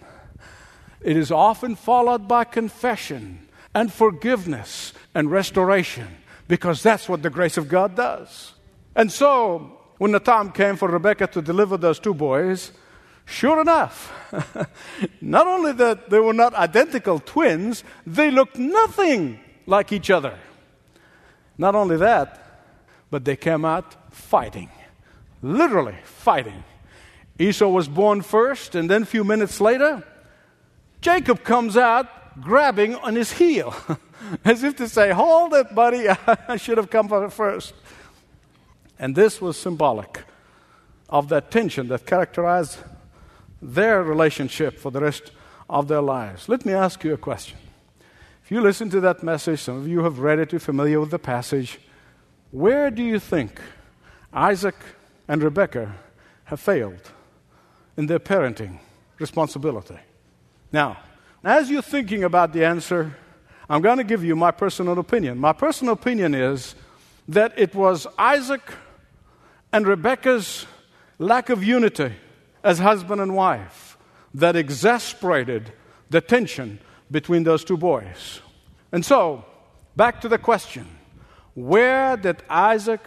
it 1.02 1.18
is 1.18 1.32
often 1.32 1.76
followed 1.76 2.30
by 2.30 2.46
confession 2.46 3.47
and 3.74 3.92
forgiveness 3.92 4.94
and 5.14 5.32
restoration 5.32 6.08
because 6.48 6.82
that's 6.82 7.10
what 7.10 7.22
the 7.22 7.30
grace 7.30 7.58
of 7.58 7.68
God 7.68 7.96
does. 7.96 8.54
And 8.96 9.12
so, 9.12 9.78
when 9.98 10.12
the 10.12 10.20
time 10.20 10.52
came 10.52 10.76
for 10.76 10.88
Rebecca 10.88 11.28
to 11.28 11.42
deliver 11.42 11.78
those 11.78 12.00
two 12.00 12.14
boys, 12.14 12.72
sure 13.26 13.62
enough, 13.62 14.14
not 15.22 15.48
only 15.48 15.74
that 15.74 16.10
they 16.10 16.20
were 16.20 16.34
not 16.34 16.54
identical 16.54 17.20
twins, 17.20 17.84
they 18.06 18.32
looked 18.32 18.58
nothing 18.58 19.40
like 19.66 19.92
each 19.92 20.10
other. 20.10 20.38
Not 21.58 21.76
only 21.76 21.98
that, 21.98 22.44
but 23.10 23.26
they 23.26 23.36
came 23.36 23.66
out 23.66 24.14
fighting, 24.14 24.70
literally 25.42 25.96
fighting. 26.04 26.64
Esau 27.40 27.68
was 27.68 27.88
born 27.88 28.22
first, 28.22 28.76
and 28.76 28.90
then 28.90 29.04
a 29.04 29.06
few 29.06 29.24
minutes 29.24 29.62
later, 29.62 30.04
Jacob 31.02 31.44
comes 31.44 31.78
out 31.78 32.08
grabbing 32.42 32.96
on 32.96 33.16
his 33.16 33.34
heel, 33.34 33.76
as 34.46 34.64
if 34.64 34.76
to 34.78 34.88
say, 34.88 35.12
Hold 35.12 35.54
it, 35.54 35.74
buddy, 35.74 36.08
I 36.48 36.58
should 36.58 36.78
have 36.78 36.90
come 36.90 37.30
first. 37.30 37.74
And 39.00 39.16
this 39.16 39.42
was 39.42 39.58
symbolic 39.58 40.24
of 41.10 41.30
that 41.30 41.52
tension 41.52 41.88
that 41.90 42.06
characterized 42.06 42.80
their 43.62 44.04
relationship 44.04 44.80
for 44.80 44.92
the 44.92 45.02
rest 45.02 45.32
of 45.70 45.88
their 45.88 46.02
lives. 46.02 46.50
Let 46.50 46.66
me 46.66 46.74
ask 46.74 47.04
you 47.04 47.14
a 47.14 47.18
question. 47.18 47.58
If 48.44 48.52
you 48.52 48.62
listen 48.62 48.90
to 48.92 49.02
that 49.02 49.24
message, 49.24 49.60
some 49.60 49.78
of 49.78 49.88
you 49.88 50.04
have 50.04 50.20
read 50.20 50.40
it, 50.40 50.52
you're 50.52 50.60
familiar 50.60 51.00
with 51.00 51.12
the 51.12 51.20
passage. 51.20 51.80
Where 52.52 52.90
do 52.90 53.04
you 53.04 53.20
think 53.20 53.60
Isaac 54.32 54.76
and 55.28 55.44
Rebekah 55.44 55.94
have 56.46 56.60
failed 56.60 57.12
in 57.98 58.06
their 58.06 58.20
parenting 58.20 58.80
responsibility? 59.20 59.98
Now, 60.72 60.98
as 61.44 61.70
you're 61.70 61.82
thinking 61.82 62.24
about 62.24 62.54
the 62.54 62.66
answer, 62.66 63.16
I'm 63.70 63.82
going 63.82 63.98
to 63.98 64.04
give 64.04 64.24
you 64.24 64.36
my 64.36 64.52
personal 64.52 64.98
opinion. 65.00 65.38
My 65.38 65.54
personal 65.54 65.94
opinion 65.94 66.34
is 66.34 66.76
that 67.28 67.54
it 67.58 67.76
was 67.76 68.08
Isaac 68.18 68.62
and 69.74 69.86
Rebekah's 69.86 70.66
lack 71.20 71.50
of 71.50 71.64
unity 71.64 72.14
as 72.64 72.80
husband 72.80 73.22
and 73.22 73.36
wife 73.36 73.98
that 74.34 74.56
exasperated 74.56 75.72
the 76.10 76.22
tension 76.22 76.80
between 77.12 77.44
those 77.44 77.64
two 77.64 77.78
boys. 77.78 78.42
And 78.92 79.06
so, 79.06 79.46
back 79.96 80.22
to 80.22 80.30
the 80.30 80.38
question 80.38 80.88
where 81.54 82.16
did 82.18 82.44
Isaac 82.50 83.02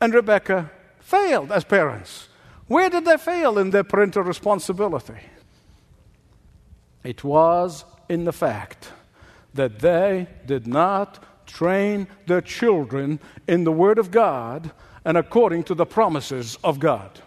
and 0.00 0.14
Rebekah 0.14 0.70
fail 1.00 1.52
as 1.52 1.64
parents? 1.64 2.28
Where 2.68 2.88
did 2.88 3.04
they 3.04 3.16
fail 3.16 3.58
in 3.58 3.70
their 3.70 3.84
parental 3.84 4.22
responsibility? 4.22 5.18
It 7.04 7.24
was 7.24 7.84
in 8.08 8.24
the 8.24 8.32
fact 8.32 8.92
that 9.54 9.78
they 9.80 10.26
did 10.46 10.66
not 10.66 11.46
train 11.46 12.06
their 12.26 12.40
children 12.40 13.20
in 13.46 13.64
the 13.64 13.72
Word 13.72 13.98
of 13.98 14.10
God 14.10 14.70
and 15.04 15.16
according 15.16 15.64
to 15.64 15.74
the 15.74 15.86
promises 15.86 16.58
of 16.62 16.78
God. 16.78 17.20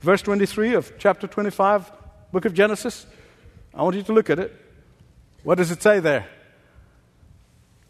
Verse 0.00 0.22
23 0.22 0.74
of 0.74 0.92
chapter 0.98 1.26
25, 1.26 1.92
book 2.32 2.44
of 2.44 2.54
Genesis. 2.54 3.06
I 3.74 3.82
want 3.82 3.96
you 3.96 4.02
to 4.02 4.12
look 4.12 4.30
at 4.30 4.38
it. 4.38 4.54
What 5.42 5.58
does 5.58 5.70
it 5.70 5.82
say 5.82 6.00
there? 6.00 6.26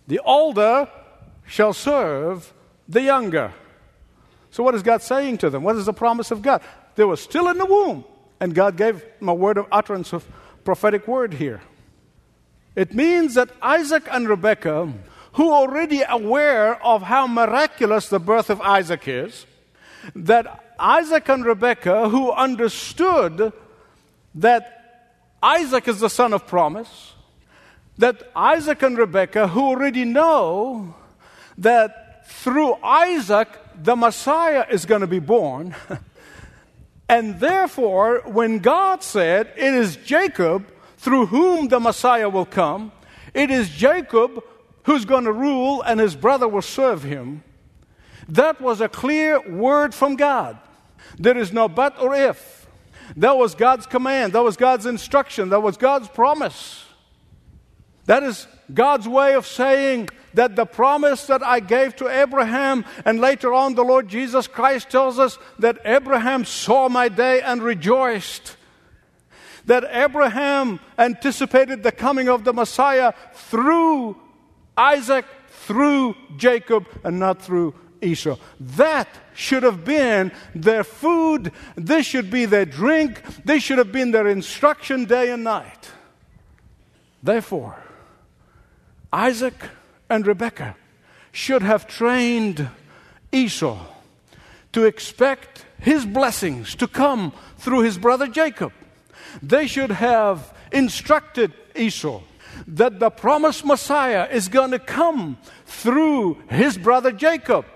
The 0.07 0.21
older 0.21 0.89
shall 1.47 1.73
serve 1.73 2.53
the 2.89 3.03
younger. 3.03 3.53
So, 4.51 4.63
what 4.63 4.75
is 4.75 4.83
God 4.83 5.03
saying 5.03 5.39
to 5.39 5.51
them? 5.51 5.63
What 5.63 5.77
is 5.77 5.87
the 5.87 5.93
promise 5.93 6.31
of 6.31 6.43
God? 6.43 6.63
They 6.95 7.05
were 7.05 7.17
still 7.17 7.49
in 7.49 7.59
the 7.59 7.67
womb, 7.67 8.05
and 8.41 8.55
God 8.55 8.77
gave 8.77 9.05
them 9.19 9.29
a 9.29 9.35
word 9.35 9.59
of 9.59 9.67
utterance 9.73 10.13
of 10.13 10.27
prophetic 10.65 11.07
word 11.07 11.35
here. 11.35 11.61
It 12.75 12.95
means 12.95 13.35
that 13.35 13.51
Isaac 13.63 14.05
and 14.11 14.29
Rebekah, 14.29 14.93
who 15.35 15.53
already 15.53 16.03
aware 16.09 16.83
of 16.85 17.03
how 17.03 17.27
miraculous 17.27 18.09
the 18.09 18.19
birth 18.19 18.51
of 18.51 18.61
Isaac 18.61 19.07
is, 19.07 19.47
that 20.15 20.65
Isaac 20.79 21.29
and 21.29 21.45
Rebekah, 21.45 22.09
who 22.09 22.33
understood 22.33 23.53
that 24.35 25.11
Isaac 25.43 25.87
is 25.89 26.01
the 26.01 26.11
son 26.11 26.33
of 26.33 26.47
promise, 26.47 27.13
that 27.99 28.31
Isaac 28.35 28.83
and 28.83 28.99
Rebekah, 28.99 29.49
who 29.49 29.61
already 29.61 30.05
know 30.05 30.95
that 31.59 32.27
through 32.27 32.75
Isaac 32.83 33.49
the 33.81 33.95
Messiah 33.95 34.67
is 34.71 34.87
going 34.87 35.03
to 35.03 35.07
be 35.07 35.21
born. 35.21 35.75
and 37.09 37.39
therefore, 37.39 38.23
when 38.25 38.59
God 38.59 39.03
said, 39.03 39.53
It 39.57 39.75
is 39.75 39.97
Jacob 39.97 40.67
through 40.97 41.27
whom 41.27 41.69
the 41.69 41.81
Messiah 41.81 42.29
will 42.29 42.47
come, 42.47 42.93
it 43.35 43.51
is 43.51 43.69
Jacob 43.69 44.43
who's 44.85 45.05
going 45.05 45.25
to 45.25 45.33
rule 45.33 45.83
and 45.83 46.01
his 46.01 46.15
brother 46.15 46.49
will 46.49 46.63
serve 46.63 47.03
him. 47.03 47.43
That 48.29 48.61
was 48.61 48.81
a 48.81 48.89
clear 48.89 49.41
word 49.41 49.95
from 49.95 50.17
God. 50.17 50.59
There 51.19 51.37
is 51.37 51.53
no 51.53 51.69
but 51.69 52.01
or 52.01 52.15
if. 52.15 52.67
That 53.17 53.37
was 53.37 53.55
God's 53.55 53.87
command. 53.87 54.33
That 54.33 54.43
was 54.43 54.57
God's 54.57 54.87
instruction. 54.87 55.51
That 55.51 55.61
was 55.61 55.77
God's 55.77 56.09
promise. 56.09 56.85
That 58.07 58.23
is 58.23 58.47
God's 58.73 59.07
way 59.07 59.35
of 59.35 59.47
saying 59.47 60.09
that 60.35 60.57
the 60.57 60.67
promise 60.67 61.27
that 61.27 61.43
I 61.43 61.61
gave 61.61 61.97
to 61.97 62.09
Abraham, 62.09 62.85
and 63.05 63.21
later 63.21 63.53
on 63.53 63.75
the 63.75 63.85
Lord 63.85 64.09
Jesus 64.09 64.47
Christ 64.47 64.91
tells 64.91 65.19
us 65.19 65.39
that 65.59 65.79
Abraham 65.85 66.45
saw 66.45 66.89
my 66.89 67.09
day 67.09 67.41
and 67.41 67.63
rejoiced. 67.63 68.57
That 69.67 69.85
Abraham 69.91 70.81
anticipated 70.99 71.83
the 71.83 71.93
coming 71.93 72.29
of 72.29 72.45
the 72.45 72.53
Messiah 72.53 73.15
through 73.33 74.17
Isaac, 74.77 75.25
through 75.49 76.17
Jacob, 76.37 76.87
and 77.03 77.19
not 77.19 77.41
through 77.41 77.75
Esau. 78.03 78.37
That 78.61 79.09
should 79.35 79.63
have 79.63 79.85
been 79.85 80.33
their 80.55 80.85
food. 80.85 81.53
This 81.77 82.07
should 82.07 82.31
be 82.31 82.45
their 82.45 82.67
drink. 82.67 83.23
This 83.45 83.63
should 83.63 83.79
have 83.79 83.93
been 83.93 84.11
their 84.11 84.29
instruction 84.29 85.07
day 85.07 85.31
and 85.31 85.45
night. 85.45 85.91
Therefore, 87.23 87.83
Isaac 89.11 89.55
and 90.15 90.27
Rebekah 90.27 90.77
should 91.33 91.63
have 91.63 91.89
trained 91.89 92.69
Esau 93.33 93.85
to 94.73 94.85
expect 94.85 95.67
his 95.81 96.07
blessings 96.07 96.77
to 96.77 96.87
come 96.87 97.33
through 97.59 97.81
his 97.81 97.99
brother 97.99 98.29
Jacob. 98.29 98.73
They 99.43 99.67
should 99.67 99.91
have 99.91 100.55
instructed 100.71 101.53
Esau 101.75 102.23
that 102.69 103.01
the 103.01 103.11
promised 103.11 103.65
Messiah 103.65 104.29
is 104.31 104.47
going 104.47 104.71
to 104.71 104.79
come 104.79 105.37
through 105.67 106.39
his 106.49 106.79
brother 106.79 107.11
Jacob. 107.11 107.67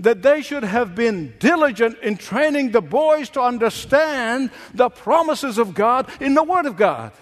That 0.00 0.22
they 0.22 0.42
should 0.42 0.64
have 0.64 0.96
been 0.96 1.34
diligent 1.38 1.98
in 2.02 2.16
training 2.16 2.72
the 2.72 2.80
boys 2.80 3.30
to 3.30 3.40
understand 3.40 4.50
the 4.72 4.88
promises 4.90 5.56
of 5.58 5.74
God 5.74 6.10
in 6.20 6.34
the 6.34 6.42
Word 6.42 6.66
of 6.66 6.76
God. 6.76 7.12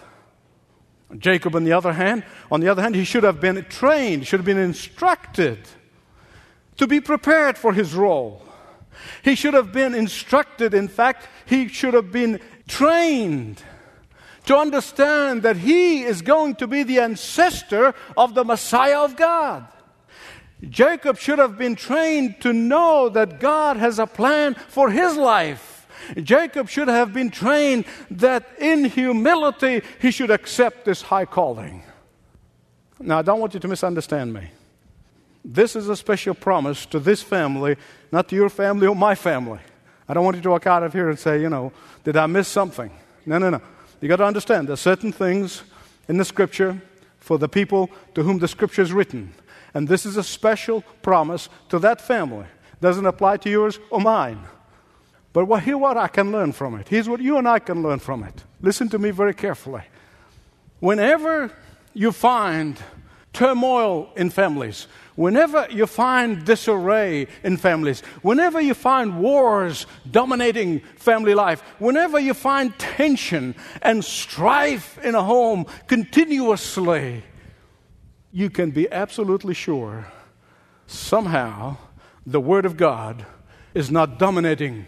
Jacob, 1.17 1.55
on 1.55 1.63
the 1.63 1.73
other 1.73 1.93
hand, 1.93 2.23
on 2.51 2.59
the 2.59 2.69
other 2.69 2.81
hand, 2.81 2.95
he 2.95 3.03
should 3.03 3.23
have 3.23 3.39
been 3.39 3.63
trained, 3.65 4.25
should 4.25 4.39
have 4.39 4.45
been 4.45 4.57
instructed 4.57 5.59
to 6.77 6.87
be 6.87 6.99
prepared 6.99 7.57
for 7.57 7.73
his 7.73 7.93
role. 7.93 8.41
He 9.23 9.35
should 9.35 9.53
have 9.53 9.71
been 9.71 9.93
instructed, 9.93 10.73
in 10.73 10.87
fact, 10.87 11.27
he 11.45 11.67
should 11.67 11.93
have 11.93 12.11
been 12.11 12.39
trained 12.67 13.61
to 14.45 14.57
understand 14.57 15.43
that 15.43 15.57
he 15.57 16.03
is 16.03 16.21
going 16.21 16.55
to 16.55 16.67
be 16.67 16.83
the 16.83 16.99
ancestor 16.99 17.93
of 18.17 18.33
the 18.33 18.43
Messiah 18.43 18.99
of 18.99 19.15
God. 19.15 19.67
Jacob 20.69 21.17
should 21.17 21.39
have 21.39 21.57
been 21.57 21.75
trained 21.75 22.39
to 22.41 22.53
know 22.53 23.09
that 23.09 23.39
God 23.39 23.77
has 23.77 23.99
a 23.99 24.07
plan 24.07 24.55
for 24.55 24.89
his 24.89 25.15
life. 25.17 25.72
Jacob 26.21 26.69
should 26.69 26.87
have 26.87 27.13
been 27.13 27.29
trained 27.29 27.85
that 28.11 28.47
in 28.59 28.85
humility 28.85 29.81
he 30.01 30.11
should 30.11 30.31
accept 30.31 30.85
this 30.85 31.01
high 31.01 31.25
calling. 31.25 31.83
Now, 32.99 33.19
I 33.19 33.21
don't 33.21 33.39
want 33.39 33.53
you 33.53 33.59
to 33.59 33.67
misunderstand 33.67 34.33
me. 34.33 34.49
This 35.43 35.75
is 35.75 35.89
a 35.89 35.95
special 35.95 36.33
promise 36.33 36.85
to 36.87 36.99
this 36.99 37.21
family, 37.21 37.75
not 38.11 38.29
to 38.29 38.35
your 38.35 38.49
family 38.49 38.87
or 38.87 38.95
my 38.95 39.13
family. 39.13 39.59
I 40.07 40.13
don't 40.13 40.23
want 40.23 40.37
you 40.37 40.43
to 40.43 40.49
walk 40.51 40.67
out 40.67 40.83
of 40.83 40.93
here 40.93 41.09
and 41.09 41.19
say, 41.19 41.41
you 41.41 41.49
know, 41.49 41.73
did 42.03 42.15
I 42.15 42.25
miss 42.27 42.47
something? 42.47 42.91
No, 43.25 43.37
no, 43.37 43.49
no. 43.49 43.61
You 43.99 44.07
got 44.07 44.17
to 44.17 44.25
understand 44.25 44.67
there's 44.67 44.79
certain 44.79 45.11
things 45.11 45.63
in 46.07 46.17
the 46.17 46.25
scripture 46.25 46.81
for 47.19 47.37
the 47.37 47.47
people 47.47 47.89
to 48.15 48.23
whom 48.23 48.39
the 48.39 48.47
scripture 48.47 48.81
is 48.81 48.91
written. 48.91 49.33
And 49.73 49.87
this 49.87 50.05
is 50.05 50.17
a 50.17 50.23
special 50.23 50.81
promise 51.01 51.49
to 51.69 51.79
that 51.79 52.01
family. 52.01 52.45
Doesn't 52.81 53.05
apply 53.05 53.37
to 53.37 53.49
yours 53.49 53.79
or 53.89 54.01
mine. 54.01 54.39
But 55.33 55.45
what, 55.45 55.65
what 55.65 55.97
I 55.97 56.07
can 56.07 56.31
learn 56.31 56.51
from 56.51 56.75
it. 56.75 56.87
Here's 56.87 57.09
what 57.09 57.19
you 57.19 57.37
and 57.37 57.47
I 57.47 57.59
can 57.59 57.81
learn 57.81 57.99
from 57.99 58.23
it. 58.23 58.43
Listen 58.61 58.87
to 58.89 58.99
me 58.99 59.09
very 59.09 59.33
carefully. 59.33 59.81
Whenever 60.79 61.51
you 61.93 62.11
find 62.11 62.79
turmoil 63.33 64.09
in 64.15 64.29
families, 64.29 64.87
whenever 65.15 65.67
you 65.71 65.87
find 65.87 66.45
disarray 66.45 67.27
in 67.43 67.57
families, 67.57 68.01
whenever 68.21 68.61
you 68.61 68.75
find 68.75 69.19
wars 69.19 69.87
dominating 70.09 70.79
family 70.97 71.33
life, 71.33 71.61
whenever 71.79 72.19
you 72.19 72.35
find 72.35 72.77
tension 72.77 73.55
and 73.81 74.05
strife 74.05 74.99
in 74.99 75.15
a 75.15 75.23
home 75.23 75.65
continuously, 75.87 77.23
you 78.31 78.51
can 78.51 78.69
be 78.69 78.91
absolutely 78.91 79.53
sure 79.55 80.11
somehow 80.85 81.75
the 82.25 82.39
Word 82.39 82.65
of 82.65 82.77
God 82.77 83.25
is 83.73 83.89
not 83.89 84.19
dominating 84.19 84.85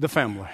the 0.00 0.08
family 0.08 0.48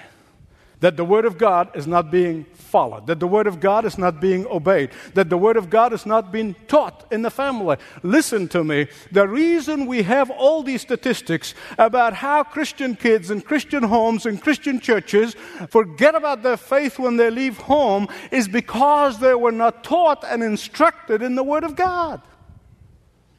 that 0.79 0.95
the 0.95 1.05
Word 1.05 1.25
of 1.25 1.37
God 1.37 1.75
is 1.75 1.87
not 1.87 2.11
being 2.11 2.45
followed, 2.53 3.07
that 3.07 3.19
the 3.19 3.27
Word 3.27 3.47
of 3.47 3.59
God 3.59 3.85
is 3.85 3.97
not 3.97 4.21
being 4.21 4.45
obeyed, 4.47 4.91
that 5.15 5.29
the 5.29 5.37
Word 5.37 5.57
of 5.57 5.69
God 5.69 5.91
is 5.91 6.05
not 6.05 6.31
being 6.31 6.53
taught 6.67 7.05
in 7.11 7.23
the 7.23 7.31
family. 7.31 7.77
Listen 8.03 8.47
to 8.49 8.63
me. 8.63 8.87
The 9.11 9.27
reason 9.27 9.87
we 9.87 10.03
have 10.03 10.29
all 10.29 10.61
these 10.61 10.81
statistics 10.81 11.55
about 11.77 12.13
how 12.13 12.43
Christian 12.43 12.95
kids 12.95 13.31
in 13.31 13.41
Christian 13.41 13.83
homes 13.83 14.25
and 14.25 14.41
Christian 14.41 14.79
churches 14.79 15.35
forget 15.69 16.13
about 16.13 16.43
their 16.43 16.57
faith 16.57 16.99
when 16.99 17.17
they 17.17 17.31
leave 17.31 17.57
home 17.57 18.07
is 18.31 18.47
because 18.47 19.19
they 19.19 19.33
were 19.33 19.51
not 19.51 19.83
taught 19.83 20.23
and 20.23 20.43
instructed 20.43 21.23
in 21.23 21.35
the 21.35 21.43
Word 21.43 21.63
of 21.63 21.75
God. 21.75 22.21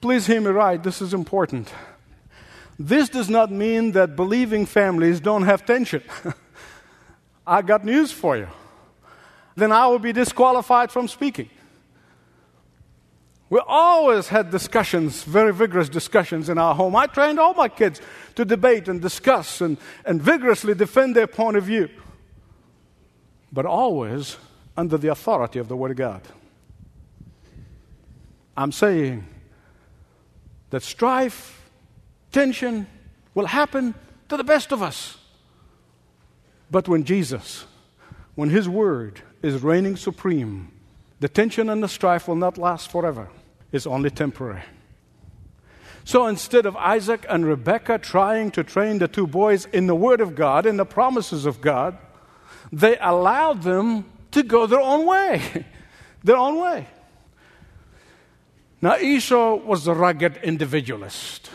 Please 0.01 0.27
hear 0.27 0.41
me 0.41 0.51
right, 0.51 0.83
this 0.83 1.01
is 1.01 1.15
important. 1.15 1.73
This 2.79 3.09
does 3.09 3.29
not 3.29 3.51
mean 3.51 3.93
that 3.93 4.15
believing 4.15 4.65
families 4.65 5.21
don't 5.21 5.43
have 5.43 5.67
tension. 5.67 6.03
I 7.47 7.63
got 7.63 7.85
news 7.85 8.13
for 8.13 8.37
you. 8.37 8.49
Then 9.57 9.73
I 9.73 9.89
will 9.89 9.99
be 9.99 10.13
disqualified 10.13 10.93
from 10.93 11.09
speaking. 11.09 11.51
We 13.51 13.61
always 13.67 14.29
had 14.29 14.51
discussions, 14.51 15.25
very 15.25 15.55
vigorous 15.55 15.89
discussions 15.89 16.49
in 16.49 16.59
our 16.59 16.75
home. 16.75 16.95
I 16.95 17.07
trained 17.07 17.41
all 17.41 17.55
my 17.55 17.69
kids 17.69 18.01
to 18.35 18.45
debate 18.45 18.89
and 18.89 19.01
discuss 19.01 19.63
and, 19.63 19.79
and 20.05 20.21
vigorously 20.21 20.75
defend 20.75 21.17
their 21.17 21.27
point 21.27 21.57
of 21.57 21.65
view, 21.65 21.89
but 23.51 23.65
always 23.65 24.37
under 24.77 24.99
the 24.99 25.09
authority 25.09 25.59
of 25.59 25.69
the 25.69 25.77
Word 25.77 25.93
of 25.93 25.97
God. 25.97 26.23
I'm 28.57 28.71
saying 28.71 29.27
that 30.71 30.83
strife, 30.83 31.68
tension 32.33 32.87
will 33.35 33.47
happen 33.47 33.95
to 34.29 34.37
the 34.37 34.45
best 34.45 34.73
of 34.73 34.83
us. 34.83 35.19
But 36.71 36.89
when 36.89 37.05
Jesus, 37.05 37.67
when 38.35 38.51
His 38.51 38.69
Word 38.69 39.23
is 39.43 39.63
reigning 39.63 39.97
supreme, 39.97 40.71
the 41.21 41.29
tension 41.29 41.69
and 41.69 41.83
the 41.83 41.89
strife 41.89 42.29
will 42.29 42.37
not 42.37 42.59
last 42.59 42.91
forever, 42.91 43.29
it's 43.73 43.87
only 43.87 44.11
temporary. 44.11 44.63
So 46.05 46.27
instead 46.27 46.65
of 46.65 46.75
Isaac 46.77 47.27
and 47.29 47.45
Rebekah 47.45 47.99
trying 47.99 48.51
to 48.53 48.65
train 48.65 48.99
the 48.99 49.09
two 49.09 49.27
boys 49.27 49.67
in 49.67 49.87
the 49.87 49.95
Word 49.95 50.21
of 50.21 50.35
God, 50.35 50.65
in 50.65 50.79
the 50.79 50.87
promises 50.87 51.45
of 51.45 51.61
God, 51.61 51.99
they 52.73 52.97
allowed 52.99 53.63
them 53.63 54.07
to 54.31 54.43
go 54.43 54.67
their 54.67 54.81
own 54.81 55.07
way. 55.07 55.67
their 56.25 56.37
own 56.37 56.59
way. 56.61 56.87
Now, 58.81 58.97
Esau 58.97 59.57
was 59.57 59.87
a 59.87 59.95
rugged 59.95 60.39
individualist. 60.39 61.51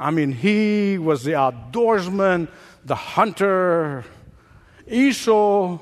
I 0.00 0.10
mean, 0.10 0.32
he 0.32 0.96
was 0.96 1.24
the 1.24 1.32
outdoorsman, 1.32 2.48
the 2.86 2.94
hunter, 2.94 4.02
Esau 4.88 5.78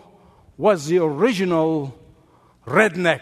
was 0.56 0.86
the 0.86 0.98
original 0.98 1.96
redneck. 2.66 3.20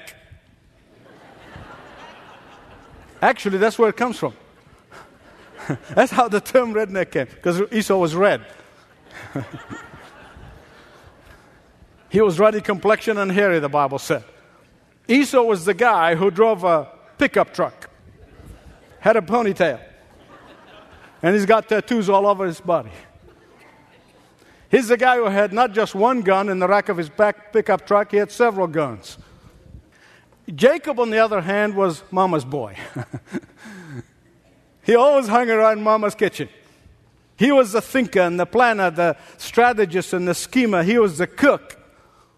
Actually, 3.20 3.58
that's 3.58 3.78
where 3.78 3.90
it 3.90 3.96
comes 3.96 4.18
from. 4.18 4.34
that's 5.90 6.12
how 6.12 6.28
the 6.28 6.40
term 6.40 6.72
redneck 6.72 7.12
came, 7.12 7.26
because 7.26 7.60
Esau 7.70 7.98
was 7.98 8.14
red. 8.14 8.44
he 12.08 12.22
was 12.22 12.38
ruddy 12.38 12.62
complexion 12.62 13.18
and 13.18 13.30
hairy, 13.30 13.58
the 13.58 13.68
Bible 13.68 13.98
said. 13.98 14.24
Esau 15.06 15.42
was 15.42 15.66
the 15.66 15.74
guy 15.74 16.14
who 16.14 16.30
drove 16.30 16.64
a 16.64 16.88
pickup 17.18 17.52
truck, 17.52 17.90
had 19.00 19.16
a 19.16 19.20
ponytail, 19.20 19.80
and 21.26 21.34
he's 21.34 21.44
got 21.44 21.68
tattoos 21.68 22.08
all 22.08 22.24
over 22.24 22.46
his 22.46 22.60
body. 22.60 22.92
He's 24.70 24.86
the 24.86 24.96
guy 24.96 25.16
who 25.16 25.24
had 25.24 25.52
not 25.52 25.72
just 25.72 25.92
one 25.92 26.20
gun 26.20 26.48
in 26.48 26.60
the 26.60 26.68
rack 26.68 26.88
of 26.88 26.96
his 26.96 27.08
back 27.08 27.52
pickup 27.52 27.84
truck, 27.84 28.12
he 28.12 28.18
had 28.18 28.30
several 28.30 28.68
guns. 28.68 29.18
Jacob, 30.54 31.00
on 31.00 31.10
the 31.10 31.18
other 31.18 31.40
hand, 31.40 31.74
was 31.74 32.04
mama's 32.12 32.44
boy. 32.44 32.76
he 34.84 34.94
always 34.94 35.26
hung 35.26 35.50
around 35.50 35.82
mama's 35.82 36.14
kitchen. 36.14 36.48
He 37.36 37.50
was 37.50 37.72
the 37.72 37.82
thinker 37.82 38.20
and 38.20 38.38
the 38.38 38.46
planner, 38.46 38.92
the 38.92 39.16
strategist 39.36 40.12
and 40.12 40.28
the 40.28 40.34
schemer. 40.34 40.84
He 40.84 40.96
was 40.96 41.18
the 41.18 41.26
cook 41.26 41.76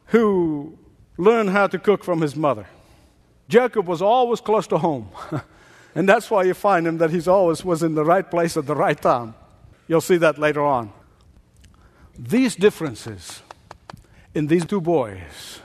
who 0.07 0.79
learned 1.19 1.51
how 1.51 1.67
to 1.67 1.79
cook 1.79 2.03
from 2.03 2.23
his 2.23 2.35
mother. 2.35 2.67
Jacob 3.51 3.87
was 3.87 4.01
always 4.01 4.41
close 4.41 4.67
to 4.69 4.79
home. 4.79 5.11
and 5.99 6.09
that's 6.09 6.31
why 6.31 6.45
you 6.45 6.55
find 6.55 6.87
him 6.87 6.99
that 6.99 7.11
he's 7.11 7.27
always 7.27 7.65
was 7.65 7.83
in 7.83 7.97
the 7.97 8.05
right 8.05 8.31
place 8.31 8.57
at 8.57 8.67
the 8.67 8.77
right 8.77 9.03
time. 9.03 9.35
You'll 9.89 10.01
see 10.01 10.17
that 10.19 10.39
later 10.39 10.65
on. 10.65 10.93
These 12.17 12.55
differences 12.55 13.43
in 14.33 14.47
these 14.47 14.65
two 14.65 14.81
boys, 14.81 15.59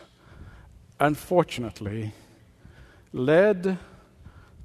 unfortunately, 1.00 2.14
led 3.12 3.78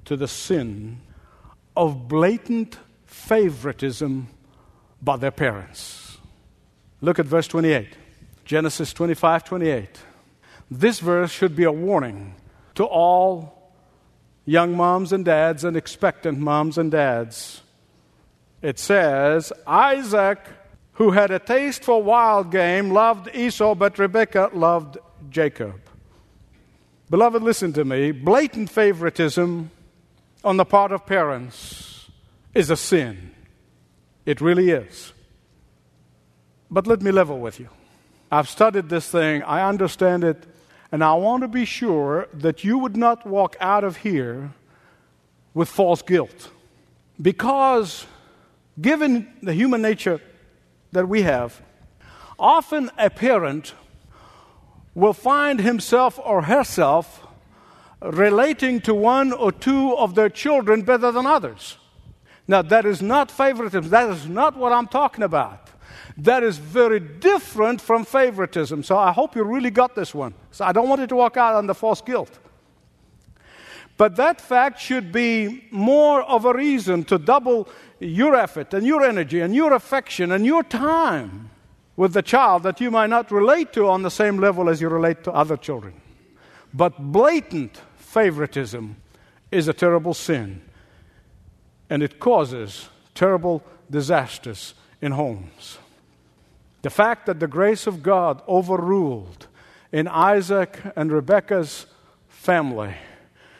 to 0.05 0.17
the 0.17 0.27
sin 0.27 1.01
of 1.77 2.07
blatant 2.07 2.79
favoritism 3.05 4.27
by 5.03 5.17
their 5.17 5.29
parents. 5.29 6.17
Look 6.99 7.19
at 7.19 7.27
verse 7.27 7.47
28, 7.47 7.89
Genesis 8.43 8.91
25 8.91 9.43
28. 9.43 9.99
This 10.71 10.99
verse 10.99 11.29
should 11.29 11.55
be 11.55 11.65
a 11.65 11.71
warning 11.71 12.33
to 12.73 12.85
all 12.85 13.58
young 14.49 14.75
moms 14.75 15.13
and 15.13 15.23
dads 15.23 15.63
and 15.63 15.77
expectant 15.77 16.39
moms 16.39 16.77
and 16.77 16.91
dads. 16.91 17.61
It 18.61 18.79
says, 18.79 19.53
Isaac 19.67 20.39
who 20.93 21.11
had 21.11 21.31
a 21.31 21.39
taste 21.39 21.83
for 21.83 22.03
wild 22.03 22.51
game, 22.51 22.89
loved 22.89 23.29
Esau, 23.33 23.73
but 23.73 23.97
Rebekah 23.97 24.49
loved 24.53 24.97
Jacob. 25.29 25.79
Beloved, 27.09 27.41
listen 27.41 27.71
to 27.73 27.85
me. 27.85 28.11
Blatant 28.11 28.69
favoritism 28.69 29.71
on 30.43 30.57
the 30.57 30.65
part 30.65 30.91
of 30.91 31.05
parents 31.05 32.09
is 32.53 32.69
a 32.69 32.75
sin. 32.75 33.31
It 34.25 34.41
really 34.41 34.71
is. 34.71 35.13
But 36.69 36.85
let 36.85 37.01
me 37.01 37.11
level 37.11 37.39
with 37.39 37.61
you. 37.61 37.69
I've 38.29 38.49
studied 38.49 38.89
this 38.89 39.09
thing, 39.09 39.41
I 39.43 39.67
understand 39.67 40.25
it, 40.25 40.43
and 40.91 41.03
I 41.03 41.13
want 41.13 41.43
to 41.43 41.47
be 41.47 41.65
sure 41.65 42.27
that 42.33 42.63
you 42.63 42.77
would 42.79 42.97
not 42.97 43.25
walk 43.25 43.55
out 43.59 43.83
of 43.83 43.97
here 43.97 44.51
with 45.53 45.69
false 45.69 46.01
guilt. 46.01 46.49
Because, 47.21 48.05
given 48.79 49.27
the 49.43 49.53
human 49.53 49.81
nature 49.81 50.21
that 50.91 51.07
we 51.07 51.23
have, 51.23 51.61
often 52.37 52.89
a 52.97 53.09
parent 53.09 53.73
will 54.95 55.13
find 55.13 55.59
himself 55.59 56.19
or 56.23 56.43
herself 56.43 57.25
relating 58.01 58.79
to 58.81 58.93
one 58.93 59.31
or 59.31 59.51
two 59.51 59.95
of 59.95 60.15
their 60.15 60.29
children 60.29 60.81
better 60.81 61.11
than 61.11 61.25
others. 61.25 61.77
Now, 62.47 62.63
that 62.63 62.85
is 62.85 63.01
not 63.01 63.29
favoritism. 63.29 63.89
That 63.89 64.09
is 64.09 64.27
not 64.27 64.57
what 64.57 64.71
I'm 64.71 64.87
talking 64.87 65.23
about. 65.23 65.69
That 66.17 66.43
is 66.43 66.57
very 66.57 66.99
different 66.99 67.81
from 67.81 68.05
favoritism. 68.05 68.83
So 68.83 68.97
I 68.97 69.11
hope 69.11 69.35
you 69.35 69.43
really 69.43 69.71
got 69.71 69.95
this 69.95 70.13
one. 70.13 70.33
So 70.51 70.65
I 70.65 70.71
don't 70.71 70.89
want 70.89 71.01
you 71.01 71.07
to 71.07 71.15
walk 71.15 71.37
out 71.37 71.55
under 71.55 71.73
false 71.73 72.01
guilt. 72.01 72.39
But 73.97 74.15
that 74.15 74.39
fact 74.39 74.79
should 74.79 75.11
be 75.11 75.65
more 75.71 76.23
of 76.23 76.45
a 76.45 76.53
reason 76.53 77.03
to 77.05 77.17
double 77.17 77.67
your 77.99 78.33
effort 78.33 78.73
and 78.73 78.87
your 78.87 79.03
energy 79.03 79.41
and 79.41 79.53
your 79.53 79.73
affection 79.73 80.31
and 80.31 80.45
your 80.45 80.63
time 80.63 81.49
with 81.97 82.13
the 82.13 82.21
child 82.21 82.63
that 82.63 82.79
you 82.79 82.89
might 82.89 83.09
not 83.09 83.29
relate 83.29 83.73
to 83.73 83.89
on 83.89 84.03
the 84.03 84.09
same 84.09 84.37
level 84.37 84.69
as 84.69 84.79
you 84.79 84.87
relate 84.87 85.21
to 85.25 85.33
other 85.33 85.57
children. 85.57 85.93
But 86.73 86.97
blatant 86.97 87.81
favoritism 87.97 88.95
is 89.51 89.67
a 89.67 89.73
terrible 89.73 90.13
sin, 90.13 90.61
and 91.89 92.01
it 92.01 92.19
causes 92.19 92.87
terrible 93.15 93.61
disasters 93.91 94.75
in 95.01 95.11
homes. 95.13 95.77
The 96.81 96.89
fact 96.89 97.25
that 97.25 97.39
the 97.39 97.47
grace 97.47 97.87
of 97.87 98.03
God 98.03 98.41
overruled 98.47 99.47
in 99.91 100.07
Isaac 100.07 100.79
and 100.95 101.11
Rebekah's 101.11 101.85
family 102.27 102.95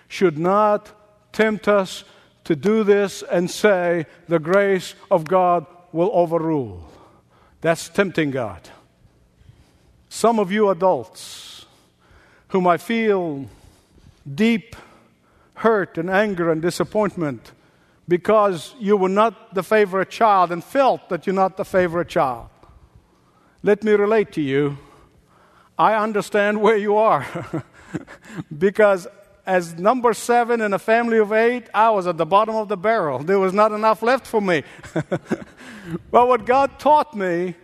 should 0.07 0.37
not 0.37 0.91
tempt 1.33 1.67
us 1.67 2.03
to 2.45 2.55
do 2.55 2.83
this 2.83 3.23
and 3.23 3.49
say, 3.49 4.05
the 4.27 4.39
grace 4.39 4.95
of 5.11 5.25
God 5.25 5.65
will 5.91 6.09
overrule. 6.13 6.89
That's 7.61 7.89
tempting 7.89 8.31
God. 8.31 8.69
Some 10.07 10.39
of 10.39 10.51
you 10.51 10.69
adults, 10.69 11.65
whom 12.49 12.65
I 12.65 12.77
feel 12.77 13.47
deep 14.33 14.75
hurt 15.55 15.97
and 15.97 16.09
anger 16.09 16.51
and 16.51 16.61
disappointment 16.61 17.51
because 18.09 18.75
you 18.79 18.97
were 18.97 19.07
not 19.07 19.53
the 19.53 19.61
favorite 19.61 20.09
child 20.09 20.51
and 20.51 20.63
felt 20.63 21.09
that 21.09 21.27
you're 21.27 21.35
not 21.35 21.57
the 21.57 21.63
favorite 21.63 22.09
child. 22.09 22.49
Let 23.61 23.83
me 23.83 23.91
relate 23.91 24.31
to 24.33 24.41
you. 24.41 24.77
I 25.77 25.93
understand 25.93 26.59
where 26.59 26.75
you 26.75 26.97
are 26.97 27.25
because 28.57 29.07
as 29.45 29.75
number 29.75 30.13
seven 30.13 30.59
in 30.59 30.73
a 30.73 30.79
family 30.79 31.19
of 31.19 31.31
eight, 31.31 31.69
I 31.71 31.91
was 31.91 32.07
at 32.07 32.17
the 32.17 32.25
bottom 32.25 32.55
of 32.55 32.67
the 32.67 32.77
barrel. 32.77 33.19
There 33.19 33.39
was 33.39 33.53
not 33.53 33.71
enough 33.71 34.01
left 34.01 34.25
for 34.25 34.41
me. 34.41 34.63
but 36.11 36.27
what 36.27 36.45
God 36.45 36.79
taught 36.79 37.15
me, 37.15 37.55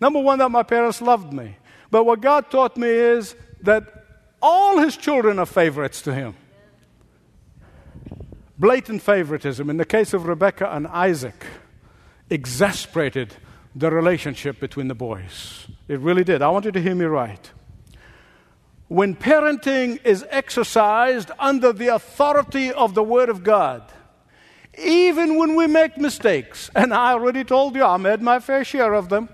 number 0.00 0.18
one, 0.18 0.40
that 0.40 0.50
my 0.50 0.64
parents 0.64 1.00
loved 1.00 1.32
me. 1.32 1.56
But 1.90 2.04
what 2.04 2.20
God 2.20 2.50
taught 2.50 2.76
me 2.76 2.88
is 2.88 3.36
that 3.62 3.84
all 4.40 4.78
His 4.78 4.96
children 4.96 5.38
are 5.38 5.46
favorites 5.46 6.02
to 6.02 6.12
Him 6.12 6.34
blatant 8.62 9.02
favoritism 9.02 9.68
in 9.68 9.76
the 9.76 9.84
case 9.84 10.14
of 10.14 10.24
Rebecca 10.26 10.72
and 10.72 10.86
Isaac 10.86 11.46
exasperated 12.30 13.34
the 13.74 13.90
relationship 13.90 14.60
between 14.60 14.86
the 14.86 14.94
boys. 14.94 15.66
It 15.88 15.98
really 15.98 16.22
did. 16.22 16.42
I 16.42 16.48
want 16.50 16.66
you 16.66 16.70
to 16.70 16.80
hear 16.80 16.94
me 16.94 17.06
right. 17.06 17.50
When 18.86 19.16
parenting 19.16 19.98
is 20.04 20.24
exercised 20.30 21.32
under 21.40 21.72
the 21.72 21.88
authority 21.88 22.72
of 22.72 22.94
the 22.94 23.02
Word 23.02 23.30
of 23.30 23.42
God, 23.42 23.82
even 24.78 25.38
when 25.38 25.56
we 25.56 25.66
make 25.66 25.98
mistakes, 25.98 26.70
and 26.76 26.94
I 26.94 27.14
already 27.14 27.42
told 27.42 27.74
you 27.74 27.82
I 27.82 27.96
made 27.96 28.22
my 28.22 28.38
fair 28.38 28.64
share 28.64 28.94
of 28.94 29.08
them, 29.08 29.28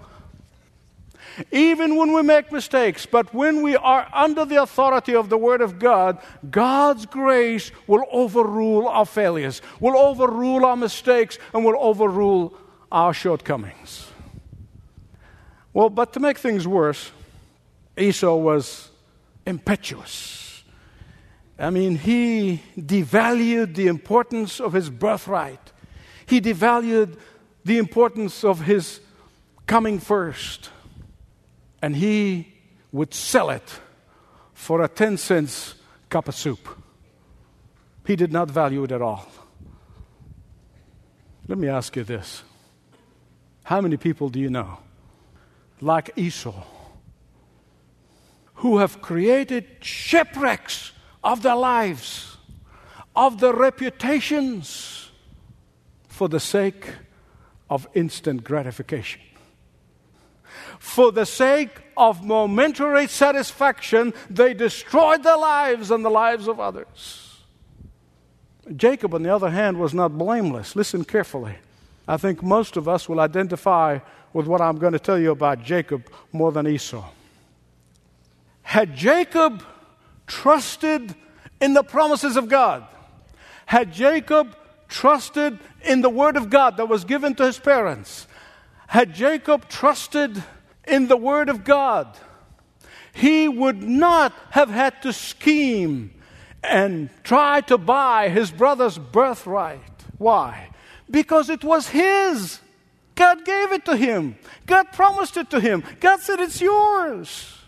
even 1.51 1.97
when 1.97 2.12
we 2.12 2.23
make 2.23 2.53
mistakes, 2.53 3.07
but 3.07 3.33
when 3.33 3.62
we 3.62 3.77
are 3.77 4.09
under 4.12 4.45
the 4.45 4.62
authority 4.62 5.14
of 5.14 5.29
the 5.29 5.38
Word 5.38 5.61
of 5.61 5.79
God, 5.79 6.19
God's 6.51 7.07
grace 7.07 7.71
will 7.87 8.05
overrule 8.11 8.88
our 8.88 9.07
failures, 9.07 9.62
will 9.81 9.97
overrule 9.97 10.64
our 10.64 10.77
mistakes, 10.77 11.38
and 11.53 11.64
will 11.64 11.77
overrule 11.79 12.57
our 12.91 13.12
shortcomings. 13.14 14.07
Well, 15.73 15.91
but 15.91 16.12
to 16.14 16.21
make 16.21 16.38
things 16.38 16.67
worse, 16.67 17.12
Esau 17.97 18.35
was 18.37 18.91
impetuous. 19.47 20.64
I 21.59 21.71
mean, 21.71 21.97
he 21.97 22.62
devalued 22.79 23.75
the 23.75 23.88
importance 23.88 24.61
of 24.61 24.73
his 24.73 24.91
birthright. 24.91 25.73
He 26.27 26.41
devalued 26.41 27.19
the 27.64 27.79
importance 27.79 28.45
of 28.45 28.61
his 28.62 29.01
coming 29.67 29.99
first 29.99 30.71
and 31.81 31.97
he 31.97 32.55
would 32.93 33.14
sell 33.14 33.51
it 33.51 33.81
for 34.55 34.83
a 34.83 34.88
10 34.88 35.17
cents 35.17 35.75
cup 36.09 36.29
of 36.29 36.35
soup. 36.35 36.69
He 38.07 38.17
did 38.17 38.33
not 38.33 38.51
value 38.51 38.85
it 38.85 38.93
at 38.93 39.03
all. 39.03 39.29
Let 41.47 41.59
me 41.59 41.69
ask 41.69 41.97
you 41.97 42.05
this 42.05 42.43
How 43.64 43.81
many 43.81 43.97
people 43.97 44.29
do 44.29 44.41
you 44.41 44.51
know, 44.51 44.79
like 45.81 46.11
Esau, 46.17 46.64
who 48.55 48.79
have 48.79 49.01
created 49.01 49.67
shipwrecks 49.81 50.93
of 51.23 51.43
their 51.43 51.57
lives, 51.57 52.37
of 53.14 53.41
their 53.41 53.55
reputations, 53.55 55.11
for 56.09 56.29
the 56.29 56.41
sake 56.41 56.87
of 57.71 57.87
instant 57.95 58.45
gratification? 58.45 59.21
For 60.79 61.12
the 61.12 61.27
sake 61.27 61.71
of 61.97 62.25
momentary 62.25 63.07
satisfaction, 63.07 64.14
they 64.31 64.55
destroyed 64.55 65.23
their 65.23 65.37
lives 65.37 65.90
and 65.90 66.05
the 66.05 66.11
lives 66.11 66.49
of 66.49 66.61
others. 66.61 67.42
Jacob, 68.77 69.14
on 69.14 69.23
the 69.23 69.35
other 69.35 69.51
hand, 69.51 69.79
was 69.79 69.94
not 69.94 70.16
blameless. 70.16 70.77
Listen 70.77 71.05
carefully. 71.05 71.57
I 72.07 72.16
think 72.16 72.42
most 72.42 72.77
of 72.77 72.88
us 72.88 73.09
will 73.09 73.21
identify 73.21 73.99
with 74.33 74.47
what 74.47 74.61
I'm 74.61 74.79
going 74.79 74.92
to 74.92 74.99
tell 74.99 75.18
you 75.18 75.31
about 75.31 75.62
Jacob 75.62 76.11
more 76.33 76.53
than 76.53 76.66
Esau. 76.66 77.05
Had 78.62 78.94
Jacob 78.94 79.62
trusted 80.27 81.14
in 81.61 81.75
the 81.75 81.83
promises 81.83 82.37
of 82.37 82.49
God, 82.49 82.87
had 83.66 83.92
Jacob 83.92 84.57
trusted 84.88 85.59
in 85.85 86.01
the 86.01 86.11
word 86.11 86.37
of 86.37 86.51
God 86.51 86.77
that 86.77 86.88
was 86.88 87.05
given 87.05 87.35
to 87.37 87.44
his 87.44 87.59
parents, 87.59 88.27
had 88.88 89.14
Jacob 89.14 89.68
trusted 89.68 90.42
in 90.87 91.09
the 91.09 91.16
Word 91.16 91.51
of 91.51 91.62
God, 91.62 92.18
he 93.12 93.46
would 93.46 93.83
not 93.83 94.33
have 94.51 94.70
had 94.70 95.03
to 95.03 95.12
scheme 95.12 96.14
and 96.64 97.11
try 97.22 97.61
to 97.62 97.77
buy 97.77 98.31
his 98.31 98.51
brother's 98.51 98.96
birthright. 98.96 100.05
Why? 100.16 100.70
Because 101.11 101.51
it 101.51 101.62
was 101.62 101.88
his. 101.88 102.61
God 103.14 103.44
gave 103.44 103.72
it 103.72 103.85
to 103.85 103.96
him. 103.96 104.37
God 104.64 104.90
promised 104.92 105.37
it 105.37 105.51
to 105.51 105.61
him. 105.61 105.85
God 106.01 106.20
said, 106.20 106.40
It's 106.40 106.61
yours. 106.61 107.59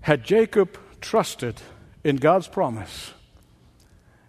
Had 0.00 0.24
Jacob 0.24 0.76
trusted 1.00 1.62
in 2.02 2.16
God's 2.16 2.48
promise, 2.48 3.12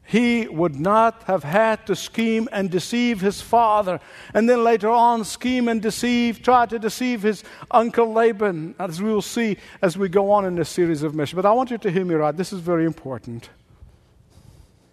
he 0.06 0.48
would 0.48 0.80
not 0.80 1.24
have 1.24 1.44
had 1.44 1.86
to 1.88 1.96
scheme 1.96 2.48
and 2.52 2.70
deceive 2.70 3.22
his 3.22 3.42
father, 3.42 4.00
and 4.34 4.48
then 4.48 4.64
later 4.64 4.90
on 4.90 5.26
scheme 5.26 5.68
and 5.68 5.82
deceive, 5.82 6.44
try 6.44 6.68
to 6.68 6.78
deceive 6.78 7.24
his 7.24 7.44
uncle 7.72 8.14
Laban, 8.14 8.76
as 8.78 9.02
we 9.02 9.12
will 9.12 9.22
see 9.22 9.58
as 9.82 9.98
we 9.98 10.08
go 10.08 10.32
on 10.32 10.46
in 10.46 10.56
this 10.56 10.70
series 10.70 11.02
of 11.02 11.16
missions. 11.16 11.36
But 11.36 11.48
I 11.48 11.52
want 11.54 11.72
you 11.72 11.80
to 11.80 11.92
hear 11.92 12.06
me 12.06 12.14
right. 12.14 12.38
This 12.38 12.54
is 12.54 12.60
very 12.60 12.86
important. 12.86 13.50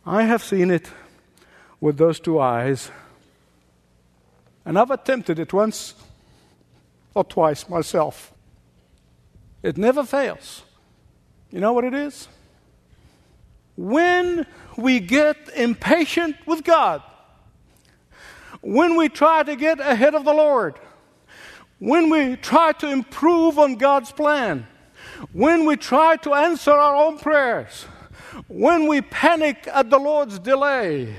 I 0.06 0.22
have 0.22 0.42
seen 0.42 0.70
it 0.70 0.90
with 1.78 1.98
those 1.98 2.18
two 2.18 2.40
eyes, 2.40 2.90
and 4.64 4.78
I've 4.78 4.90
attempted 4.90 5.38
it 5.38 5.52
once 5.52 5.94
or 7.14 7.24
twice 7.24 7.68
myself. 7.68 8.32
It 9.62 9.76
never 9.76 10.04
fails. 10.04 10.62
You 11.50 11.60
know 11.60 11.74
what 11.74 11.84
it 11.84 11.92
is? 11.92 12.28
When 13.76 14.46
we 14.76 15.00
get 15.00 15.36
impatient 15.54 16.36
with 16.46 16.62
God, 16.64 17.02
when 18.60 18.96
we 18.96 19.08
try 19.08 19.42
to 19.42 19.56
get 19.56 19.80
ahead 19.80 20.14
of 20.14 20.24
the 20.24 20.32
Lord, 20.32 20.78
when 21.78 22.10
we 22.10 22.36
try 22.36 22.72
to 22.72 22.88
improve 22.88 23.58
on 23.58 23.76
God's 23.76 24.12
plan, 24.12 24.66
when 25.32 25.66
we 25.66 25.76
try 25.76 26.16
to 26.18 26.34
answer 26.34 26.70
our 26.70 26.94
own 26.94 27.18
prayers, 27.18 27.86
when 28.48 28.86
we 28.86 29.00
panic 29.00 29.68
at 29.72 29.90
the 29.90 29.98
Lord's 29.98 30.38
delay 30.38 31.14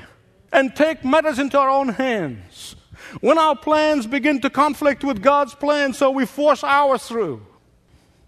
and 0.51 0.75
take 0.75 1.03
matters 1.03 1.39
into 1.39 1.59
our 1.59 1.69
own 1.69 1.89
hands, 1.89 2.75
when 3.21 3.37
our 3.37 3.55
plans 3.55 4.07
begin 4.07 4.39
to 4.41 4.49
conflict 4.49 5.03
with 5.03 5.21
God's 5.21 5.53
plan, 5.53 5.93
so 5.93 6.11
we 6.11 6.25
force 6.25 6.63
ours 6.63 7.05
through, 7.07 7.45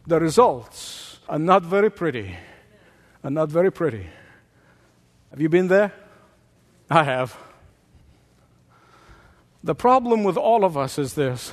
the 0.05 0.19
results 0.19 1.19
are 1.27 1.39
not 1.39 1.63
very 1.63 1.89
pretty. 1.89 2.35
Are 3.23 3.31
not 3.31 3.49
very 3.49 3.71
pretty. 3.71 4.05
Have 5.35 5.41
you 5.41 5.49
been 5.49 5.67
there? 5.67 5.91
I 6.89 7.03
have. 7.03 7.37
The 9.61 9.75
problem 9.75 10.23
with 10.23 10.37
all 10.37 10.63
of 10.63 10.77
us 10.77 10.97
is 10.97 11.15
this 11.15 11.51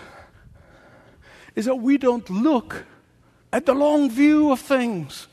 is 1.56 1.64
that 1.64 1.74
we 1.74 1.98
don't 1.98 2.30
look 2.30 2.84
at 3.52 3.66
the 3.66 3.74
long 3.74 4.08
view 4.08 4.52
of 4.52 4.60
things. 4.60 5.26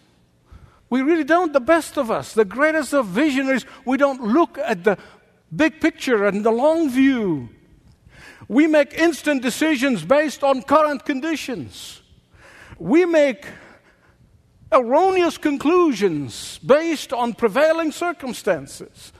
We 0.89 1.03
really 1.03 1.25
don't, 1.25 1.53
the 1.53 1.59
best 1.59 1.95
of 1.95 2.09
us, 2.09 2.33
the 2.33 2.43
greatest 2.43 2.91
of 2.91 3.05
visionaries, 3.05 3.67
we 3.85 3.97
don't 3.97 4.23
look 4.23 4.57
at 4.57 4.83
the 4.83 4.97
big 5.55 5.79
picture 5.79 6.25
and 6.25 6.43
the 6.43 6.49
long 6.49 6.89
view. 6.89 7.49
We 8.47 8.65
make 8.65 8.95
instant 8.95 9.43
decisions 9.43 10.03
based 10.03 10.43
on 10.43 10.63
current 10.63 11.05
conditions. 11.05 12.01
We 12.79 13.05
make 13.05 13.45
erroneous 14.71 15.37
conclusions 15.37 16.59
based 16.59 17.11
on 17.13 17.33
prevailing 17.33 17.91
circumstances. 17.91 19.11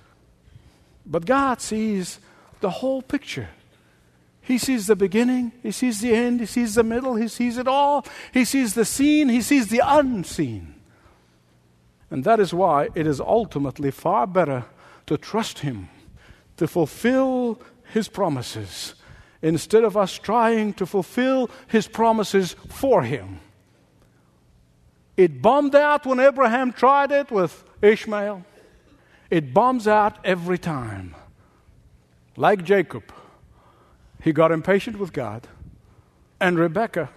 But 1.05 1.25
God 1.25 1.61
sees 1.61 2.19
the 2.61 2.69
whole 2.69 3.01
picture. 3.01 3.49
He 4.41 4.57
sees 4.57 4.87
the 4.87 4.95
beginning, 4.95 5.51
He 5.61 5.71
sees 5.71 6.01
the 6.01 6.13
end, 6.13 6.39
He 6.39 6.45
sees 6.45 6.75
the 6.75 6.83
middle, 6.83 7.15
He 7.15 7.27
sees 7.27 7.57
it 7.57 7.67
all. 7.67 8.05
He 8.33 8.45
sees 8.45 8.73
the 8.73 8.85
seen, 8.85 9.29
He 9.29 9.41
sees 9.41 9.67
the 9.67 9.81
unseen. 9.83 10.75
And 12.11 12.23
that 12.23 12.39
is 12.39 12.53
why 12.53 12.89
it 12.95 13.05
is 13.05 13.19
ultimately 13.19 13.91
far 13.91 14.25
better 14.25 14.65
to 15.05 15.17
trust 15.17 15.59
Him 15.59 15.89
to 16.57 16.67
fulfill 16.67 17.61
His 17.93 18.07
promises 18.07 18.95
instead 19.41 19.83
of 19.83 19.95
us 19.95 20.17
trying 20.17 20.73
to 20.73 20.85
fulfill 20.85 21.49
His 21.67 21.87
promises 21.87 22.55
for 22.69 23.03
Him. 23.03 23.39
It 25.19 25.41
bombed 25.41 25.75
out 25.75 26.05
when 26.05 26.21
Abraham 26.21 26.71
tried 26.71 27.11
it 27.11 27.29
with 27.29 27.65
Ishmael. 27.81 28.45
It 29.29 29.53
bombs 29.53 29.85
out 29.85 30.17
every 30.23 30.57
time. 30.57 31.13
Like 32.37 32.63
Jacob, 32.63 33.03
he 34.21 34.31
got 34.31 34.53
impatient 34.53 34.97
with 34.97 35.11
God. 35.11 35.45
And 36.39 36.57
Rebekah, 36.57 37.09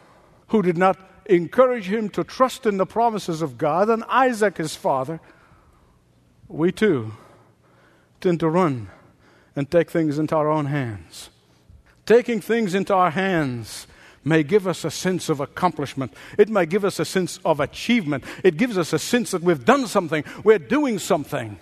who 0.49 0.63
did 0.63 0.77
not 0.77 0.99
encourage 1.27 1.87
him 1.87 2.09
to 2.09 2.25
trust 2.25 2.67
in 2.67 2.77
the 2.77 2.87
promises 2.87 3.41
of 3.41 3.57
God, 3.57 3.89
and 3.89 4.03
Isaac, 4.09 4.57
his 4.57 4.75
father, 4.75 5.21
we 6.49 6.73
too 6.73 7.13
tend 8.21 8.41
to 8.41 8.49
run 8.49 8.91
and 9.55 9.71
take 9.71 9.93
things 9.93 10.19
into 10.19 10.35
our 10.35 10.51
own 10.51 10.67
hands. 10.67 11.31
Taking 12.05 12.41
things 12.41 12.75
into 12.75 12.95
our 12.95 13.13
hands 13.13 13.87
may 14.25 14.43
give 14.43 14.67
us 14.67 14.85
a 14.85 14.91
sense 14.91 15.29
of 15.29 15.41
accomplishment. 15.41 16.13
It 16.39 16.49
may 16.49 16.67
give 16.67 16.85
us 16.85 16.99
a 16.99 17.05
sense 17.05 17.39
of 17.45 17.61
achievement. 17.61 18.25
It 18.45 18.57
gives 18.57 18.79
us 18.79 18.93
a 18.93 18.99
sense 18.99 19.33
that 19.33 19.43
we've 19.43 19.65
done 19.65 19.87
something, 19.87 20.25
we're 20.45 20.59
doing 20.59 20.99
something. 20.99 21.59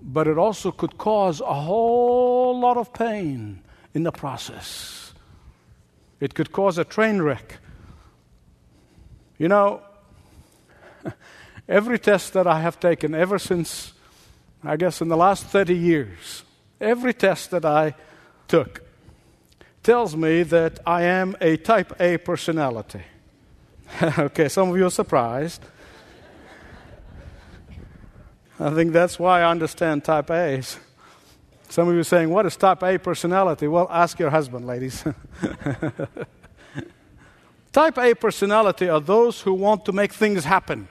But 0.00 0.28
it 0.28 0.38
also 0.38 0.70
could 0.70 0.96
cause 0.96 1.40
a 1.40 1.54
whole 1.54 2.58
lot 2.58 2.76
of 2.76 2.92
pain 2.92 3.62
in 3.94 4.04
the 4.04 4.12
process. 4.12 5.12
It 6.20 6.34
could 6.34 6.52
cause 6.52 6.78
a 6.78 6.84
train 6.84 7.20
wreck. 7.20 7.58
You 9.38 9.48
know, 9.48 9.82
every 11.68 11.98
test 11.98 12.32
that 12.32 12.46
I 12.46 12.60
have 12.60 12.80
taken 12.80 13.14
ever 13.14 13.38
since, 13.38 13.92
I 14.64 14.76
guess, 14.76 15.00
in 15.00 15.08
the 15.08 15.16
last 15.16 15.44
30 15.46 15.76
years, 15.76 16.44
every 16.80 17.12
test 17.12 17.50
that 17.50 17.64
I 17.64 17.94
took 18.46 18.87
tells 19.88 20.14
me 20.14 20.42
that 20.42 20.78
I 20.84 21.04
am 21.04 21.34
a 21.40 21.56
type 21.56 21.98
A 21.98 22.18
personality. 22.18 23.00
okay, 24.18 24.50
some 24.50 24.68
of 24.68 24.76
you 24.76 24.84
are 24.84 24.90
surprised. 24.90 25.64
I 28.60 28.68
think 28.74 28.92
that's 28.92 29.18
why 29.18 29.40
I 29.40 29.50
understand 29.50 30.04
type 30.04 30.30
A's. 30.30 30.78
Some 31.70 31.88
of 31.88 31.94
you 31.94 32.00
are 32.00 32.04
saying, 32.04 32.28
What 32.28 32.44
is 32.44 32.54
type 32.54 32.82
A 32.82 32.98
personality? 32.98 33.66
Well, 33.66 33.88
ask 33.90 34.18
your 34.18 34.28
husband, 34.28 34.66
ladies. 34.66 35.04
type 37.72 37.96
A 37.96 38.14
personality 38.14 38.90
are 38.90 39.00
those 39.00 39.40
who 39.40 39.54
want 39.54 39.86
to 39.86 39.92
make 39.92 40.12
things 40.12 40.44
happen. 40.44 40.86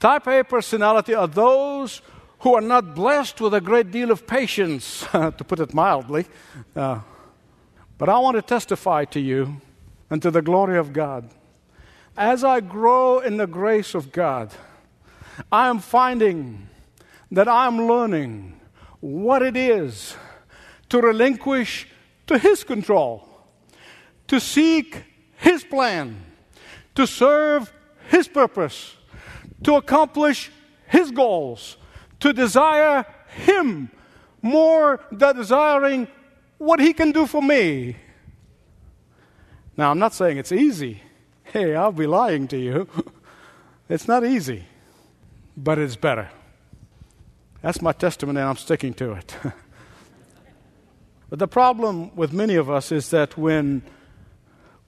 Type 0.00 0.26
A 0.26 0.42
personality 0.42 1.14
are 1.14 1.28
those 1.28 2.02
who 2.40 2.56
are 2.56 2.60
not 2.74 2.96
blessed 2.96 3.40
with 3.40 3.54
a 3.54 3.60
great 3.60 3.92
deal 3.92 4.10
of 4.10 4.26
patience, 4.26 5.06
to 5.12 5.44
put 5.46 5.60
it 5.60 5.72
mildly. 5.72 6.26
Uh, 6.74 6.98
but 7.98 8.08
I 8.08 8.18
want 8.18 8.36
to 8.36 8.42
testify 8.42 9.04
to 9.06 9.20
you 9.20 9.60
and 10.08 10.22
to 10.22 10.30
the 10.30 10.40
glory 10.40 10.78
of 10.78 10.92
God. 10.92 11.28
As 12.16 12.44
I 12.44 12.60
grow 12.60 13.18
in 13.18 13.36
the 13.36 13.46
grace 13.46 13.94
of 13.94 14.12
God, 14.12 14.52
I 15.52 15.68
am 15.68 15.80
finding 15.80 16.68
that 17.30 17.48
I 17.48 17.66
am 17.66 17.86
learning 17.86 18.60
what 19.00 19.42
it 19.42 19.56
is 19.56 20.16
to 20.88 21.00
relinquish 21.00 21.88
to 22.28 22.38
His 22.38 22.64
control, 22.64 23.28
to 24.28 24.40
seek 24.40 25.04
His 25.36 25.64
plan, 25.64 26.24
to 26.94 27.06
serve 27.06 27.72
His 28.08 28.28
purpose, 28.28 28.96
to 29.64 29.74
accomplish 29.74 30.50
His 30.86 31.10
goals, 31.10 31.76
to 32.20 32.32
desire 32.32 33.04
Him 33.28 33.90
more 34.40 35.00
than 35.10 35.36
desiring 35.36 36.08
what 36.58 36.80
He 36.80 36.92
can 36.92 37.12
do 37.12 37.26
for 37.26 37.42
me. 37.42 37.96
Now, 39.76 39.90
I'm 39.90 39.98
not 39.98 40.12
saying 40.12 40.38
it's 40.38 40.52
easy. 40.52 41.02
Hey, 41.44 41.74
I'll 41.74 41.92
be 41.92 42.06
lying 42.06 42.48
to 42.48 42.58
you. 42.58 42.88
It's 43.88 44.06
not 44.06 44.22
easy, 44.22 44.64
but 45.56 45.78
it's 45.78 45.96
better. 45.96 46.28
That's 47.62 47.80
my 47.80 47.92
testimony, 47.92 48.40
and 48.40 48.50
I'm 48.50 48.56
sticking 48.56 48.92
to 48.94 49.12
it. 49.12 49.34
but 51.30 51.38
the 51.38 51.48
problem 51.48 52.14
with 52.14 52.32
many 52.32 52.56
of 52.56 52.70
us 52.70 52.92
is 52.92 53.08
that 53.10 53.38
when 53.38 53.82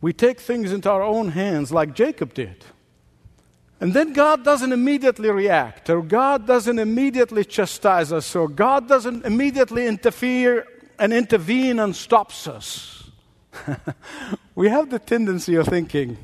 we 0.03 0.13
take 0.13 0.39
things 0.39 0.71
into 0.71 0.91
our 0.91 1.03
own 1.03 1.31
hands, 1.31 1.73
like 1.73 1.95
Jacob 1.95 2.35
did, 2.35 2.65
and 3.81 3.95
then 3.95 4.13
God 4.13 4.45
doesn't 4.45 4.73
immediately 4.73 5.31
react, 5.31 5.89
or 5.89 6.03
God 6.03 6.47
doesn't 6.47 6.79
immediately 6.79 7.47
chastise 7.47 8.13
us, 8.13 8.37
or 8.37 8.49
God 8.49 8.87
doesn't 8.87 9.25
immediately 9.25 9.87
interfere 9.87 10.67
and 11.01 11.15
intervene 11.15 11.81
and 11.81 11.97
stops 11.97 12.47
us. 12.47 13.11
we 14.55 14.69
have 14.69 14.91
the 14.91 14.99
tendency 14.99 15.57
of 15.57 15.67
thinking, 15.67 16.19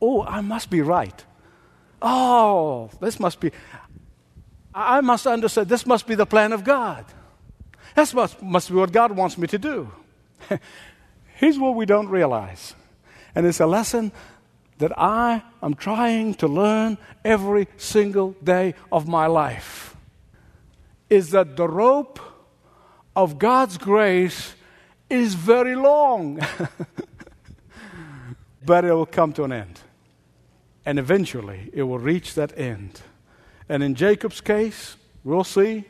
oh, 0.00 0.22
I 0.22 0.42
must 0.42 0.68
be 0.70 0.82
right. 0.82 1.24
Oh, 2.00 2.90
this 3.00 3.18
must 3.18 3.40
be, 3.40 3.50
I 4.74 5.00
must 5.00 5.26
understand, 5.26 5.68
this 5.68 5.86
must 5.86 6.06
be 6.06 6.14
the 6.14 6.26
plan 6.26 6.52
of 6.52 6.62
God. 6.62 7.06
That 7.96 8.12
must, 8.14 8.42
must 8.42 8.68
be 8.68 8.74
what 8.74 8.92
God 8.92 9.12
wants 9.12 9.38
me 9.38 9.46
to 9.48 9.58
do. 9.58 9.90
Here's 11.36 11.58
what 11.58 11.74
we 11.74 11.86
don't 11.86 12.08
realize, 12.08 12.74
and 13.34 13.46
it's 13.46 13.60
a 13.60 13.66
lesson 13.66 14.12
that 14.76 14.92
I 14.98 15.42
am 15.62 15.74
trying 15.74 16.34
to 16.34 16.48
learn 16.48 16.98
every 17.24 17.66
single 17.78 18.32
day 18.44 18.74
of 18.90 19.08
my 19.08 19.26
life 19.26 19.96
is 21.08 21.30
that 21.30 21.56
the 21.56 21.68
rope 21.68 22.18
of 23.14 23.38
God's 23.38 23.78
grace 23.78 24.54
is 25.10 25.34
very 25.34 25.76
long, 25.76 26.40
but 28.64 28.84
it 28.84 28.92
will 28.92 29.06
come 29.06 29.32
to 29.34 29.44
an 29.44 29.52
end. 29.52 29.80
And 30.84 30.98
eventually 30.98 31.70
it 31.72 31.82
will 31.82 31.98
reach 31.98 32.34
that 32.34 32.58
end. 32.58 33.02
And 33.68 33.82
in 33.82 33.94
Jacob's 33.94 34.40
case, 34.40 34.96
we'll 35.22 35.44
see, 35.44 35.84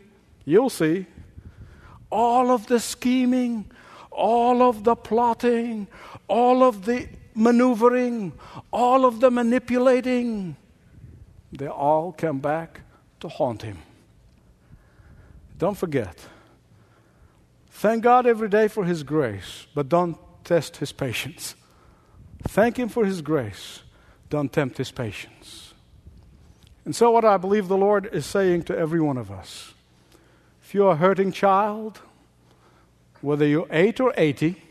you'll 0.44 0.70
see, 0.70 1.06
all 2.11 2.50
of 2.50 2.66
the 2.66 2.78
scheming, 2.78 3.70
all 4.11 4.62
of 4.62 4.85
the 4.85 4.94
plotting, 4.94 5.87
all 6.28 6.62
of 6.62 6.85
the 6.85 7.08
maneuvering, 7.35 8.32
all 8.72 9.06
of 9.06 9.20
the 9.20 9.30
manipulating, 9.30 10.56
they 11.52 11.66
all 11.66 12.12
come 12.12 12.38
back 12.38 12.80
to 13.20 13.28
haunt 13.28 13.62
him. 13.62 13.78
Don't 15.58 15.76
forget 15.76 16.16
Thank 17.83 18.05
God 18.05 18.29
every 18.29 18.49
day 18.49 18.68
for 18.68 18.85
His 18.85 19.03
grace, 19.03 19.66
but 19.75 19.88
don't 19.88 20.16
test 20.45 20.77
His 20.77 20.92
patience. 20.92 21.57
Thank 22.45 22.79
Him 22.79 22.88
for 22.88 23.05
His 23.05 23.23
grace, 23.23 23.81
don't 24.31 24.53
tempt 24.53 24.79
His 24.79 24.92
patience. 24.92 25.75
And 26.85 26.95
so, 26.95 27.11
what 27.11 27.25
I 27.25 27.38
believe 27.38 27.66
the 27.66 27.77
Lord 27.77 28.09
is 28.12 28.25
saying 28.25 28.62
to 28.66 28.79
every 28.79 29.01
one 29.01 29.16
of 29.16 29.33
us 29.33 29.75
if 30.62 30.73
you're 30.73 30.92
a 30.92 30.95
hurting 30.97 31.33
child, 31.33 31.99
whether 33.21 33.45
you're 33.45 33.66
8 33.68 33.99
or 33.99 34.14
80, 34.16 34.62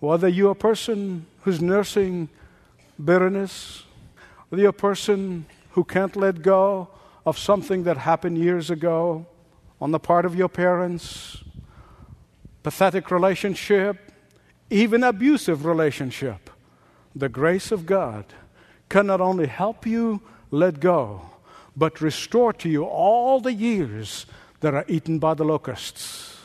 whether 0.00 0.28
you're 0.28 0.52
a 0.52 0.54
person 0.54 1.26
who's 1.42 1.60
nursing 1.60 2.30
bitterness, 3.04 3.82
whether 4.48 4.62
you're 4.62 4.70
a 4.70 4.72
person 4.72 5.44
who 5.72 5.84
can't 5.84 6.16
let 6.16 6.40
go 6.40 6.88
of 7.26 7.36
something 7.36 7.82
that 7.82 7.98
happened 7.98 8.38
years 8.38 8.70
ago 8.70 9.26
on 9.78 9.90
the 9.90 10.00
part 10.00 10.24
of 10.24 10.34
your 10.34 10.48
parents, 10.48 11.42
pathetic 12.66 13.12
relationship, 13.12 14.10
even 14.70 15.04
abusive 15.04 15.64
relationship, 15.64 16.50
the 17.14 17.28
grace 17.28 17.70
of 17.70 17.86
God 17.86 18.24
can 18.88 19.06
not 19.06 19.20
only 19.20 19.46
help 19.46 19.86
you 19.86 20.20
let 20.50 20.80
go, 20.80 21.30
but 21.76 22.00
restore 22.00 22.52
to 22.52 22.68
you 22.68 22.82
all 22.82 23.38
the 23.38 23.52
years 23.52 24.26
that 24.62 24.74
are 24.74 24.84
eaten 24.88 25.20
by 25.20 25.32
the 25.32 25.44
locusts. 25.44 26.38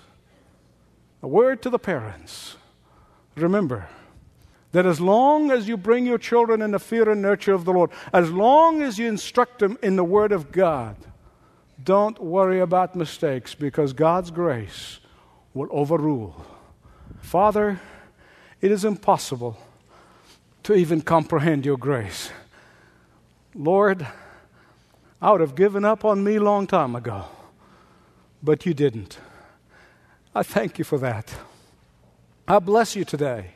A 1.24 1.28
word 1.28 1.60
to 1.64 1.72
the 1.72 1.80
parents 1.80 2.56
remember 3.36 3.90
that 4.74 4.86
as 4.86 5.02
long 5.02 5.50
as 5.50 5.68
you 5.68 5.76
bring 5.76 6.06
your 6.06 6.20
children 6.20 6.62
in 6.62 6.70
the 6.70 6.78
fear 6.78 7.10
and 7.10 7.24
nurture 7.24 7.54
of 7.54 7.66
the 7.66 7.74
Lord, 7.74 7.90
as 8.14 8.30
long 8.30 8.84
as 8.84 9.00
you 9.00 9.08
instruct 9.08 9.58
them 9.58 9.76
in 9.82 9.96
the 9.96 10.04
Word 10.04 10.32
of 10.32 10.52
God, 10.52 10.98
don't 11.84 12.22
worry 12.22 12.60
about 12.60 12.96
mistakes 12.96 13.56
because 13.56 13.92
God's 13.92 14.30
grace 14.30 15.00
will 15.54 15.68
overrule. 15.72 16.46
Father, 17.22 17.80
it 18.62 18.72
is 18.72 18.86
impossible 18.86 19.58
to 20.64 20.74
even 20.74 21.02
comprehend 21.02 21.66
your 21.66 21.78
grace. 21.78 22.32
Lord, 23.56 24.08
I 25.22 25.32
would 25.32 25.42
have 25.42 25.56
given 25.56 25.84
up 25.84 26.06
on 26.06 26.24
me 26.24 26.40
long 26.40 26.68
time 26.68 26.96
ago, 26.96 27.26
but 28.42 28.66
you 28.66 28.74
didn't. 28.74 29.20
I 30.34 30.44
thank 30.44 30.80
you 30.80 30.86
for 30.86 30.98
that. 31.00 31.34
I 32.48 32.60
bless 32.60 32.96
you 32.96 33.04
today. 33.04 33.52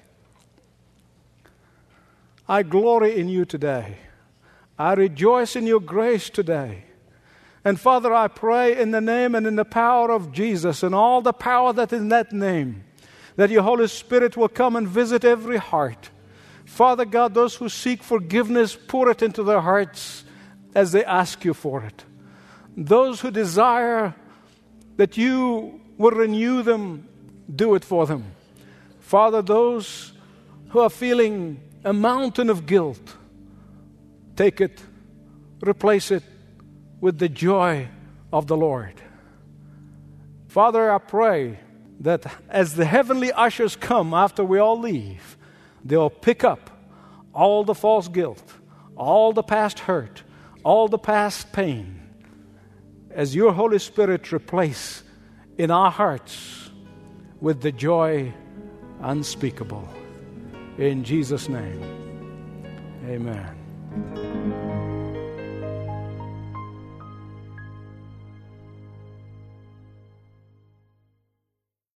I 2.48 2.64
glory 2.64 3.18
in 3.18 3.30
you 3.30 3.46
today. 3.46 3.98
I 4.78 4.94
rejoice 4.94 5.56
in 5.56 5.66
your 5.66 5.80
grace 5.80 6.30
today. 6.30 6.84
And 7.66 7.80
Father, 7.80 8.14
I 8.14 8.28
pray 8.28 8.80
in 8.80 8.92
the 8.92 9.02
name 9.02 9.34
and 9.34 9.48
in 9.48 9.56
the 9.56 9.66
power 9.66 10.12
of 10.12 10.32
Jesus 10.32 10.84
and 10.84 10.94
all 10.94 11.24
the 11.24 11.34
power 11.34 11.74
that 11.74 11.92
is 11.92 12.00
in 12.00 12.10
that 12.10 12.32
name, 12.32 12.84
that 13.38 13.50
your 13.50 13.64
Holy 13.64 13.88
Spirit 13.88 14.38
will 14.38 14.48
come 14.48 14.76
and 14.76 14.88
visit 14.88 15.26
every 15.26 15.58
heart. 15.58 16.12
Father 16.64 17.06
God, 17.06 17.34
those 17.34 17.56
who 17.56 17.68
seek 17.68 18.04
forgiveness, 18.04 18.78
pour 18.88 19.10
it 19.10 19.24
into 19.24 19.42
their 19.42 19.62
hearts 19.62 20.26
as 20.76 20.92
they 20.92 21.04
ask 21.04 21.44
you 21.44 21.56
for 21.56 21.84
it. 21.84 22.06
Those 22.78 23.22
who 23.22 23.32
desire 23.32 24.14
that 24.98 25.18
you 25.18 25.82
will 25.98 26.12
renew 26.12 26.62
them, 26.62 27.08
do 27.54 27.74
it 27.74 27.84
for 27.84 28.06
them. 28.06 28.26
Father, 29.00 29.42
those 29.42 30.14
who 30.70 30.80
are 30.80 30.90
feeling 30.90 31.60
a 31.84 31.94
mountain 31.94 32.52
of 32.52 32.68
guilt, 32.68 33.16
take 34.36 34.62
it, 34.62 34.84
replace 35.64 36.12
it 36.12 36.24
with 37.02 37.20
the 37.20 37.30
joy 37.30 37.88
of 38.32 38.48
the 38.48 38.58
Lord. 38.58 39.02
Father, 40.48 40.92
I 40.92 40.98
pray 40.98 41.60
that 42.00 42.26
as 42.50 42.76
the 42.76 42.86
heavenly 42.86 43.32
ushers 43.32 43.76
come 43.76 44.14
after 44.14 44.44
we 44.44 44.60
all 44.60 44.80
leave, 44.80 45.38
they'll 45.84 46.10
pick 46.10 46.44
up 46.44 46.70
all 47.34 47.64
the 47.64 47.76
false 47.76 48.08
guilt, 48.08 48.54
all 48.96 49.34
the 49.34 49.44
past 49.44 49.80
hurt, 49.80 50.24
all 50.64 50.88
the 50.88 50.98
past 50.98 51.52
pain, 51.52 52.02
as 53.12 53.36
your 53.36 53.54
Holy 53.54 53.80
Spirit 53.80 54.32
replace 54.32 55.04
in 55.58 55.72
our 55.72 55.92
hearts 55.92 56.70
with 57.40 57.62
the 57.62 57.72
joy 57.72 58.34
unspeakable. 59.02 59.88
In 60.78 61.04
Jesus' 61.04 61.48
name, 61.48 61.82
amen. 63.06 64.75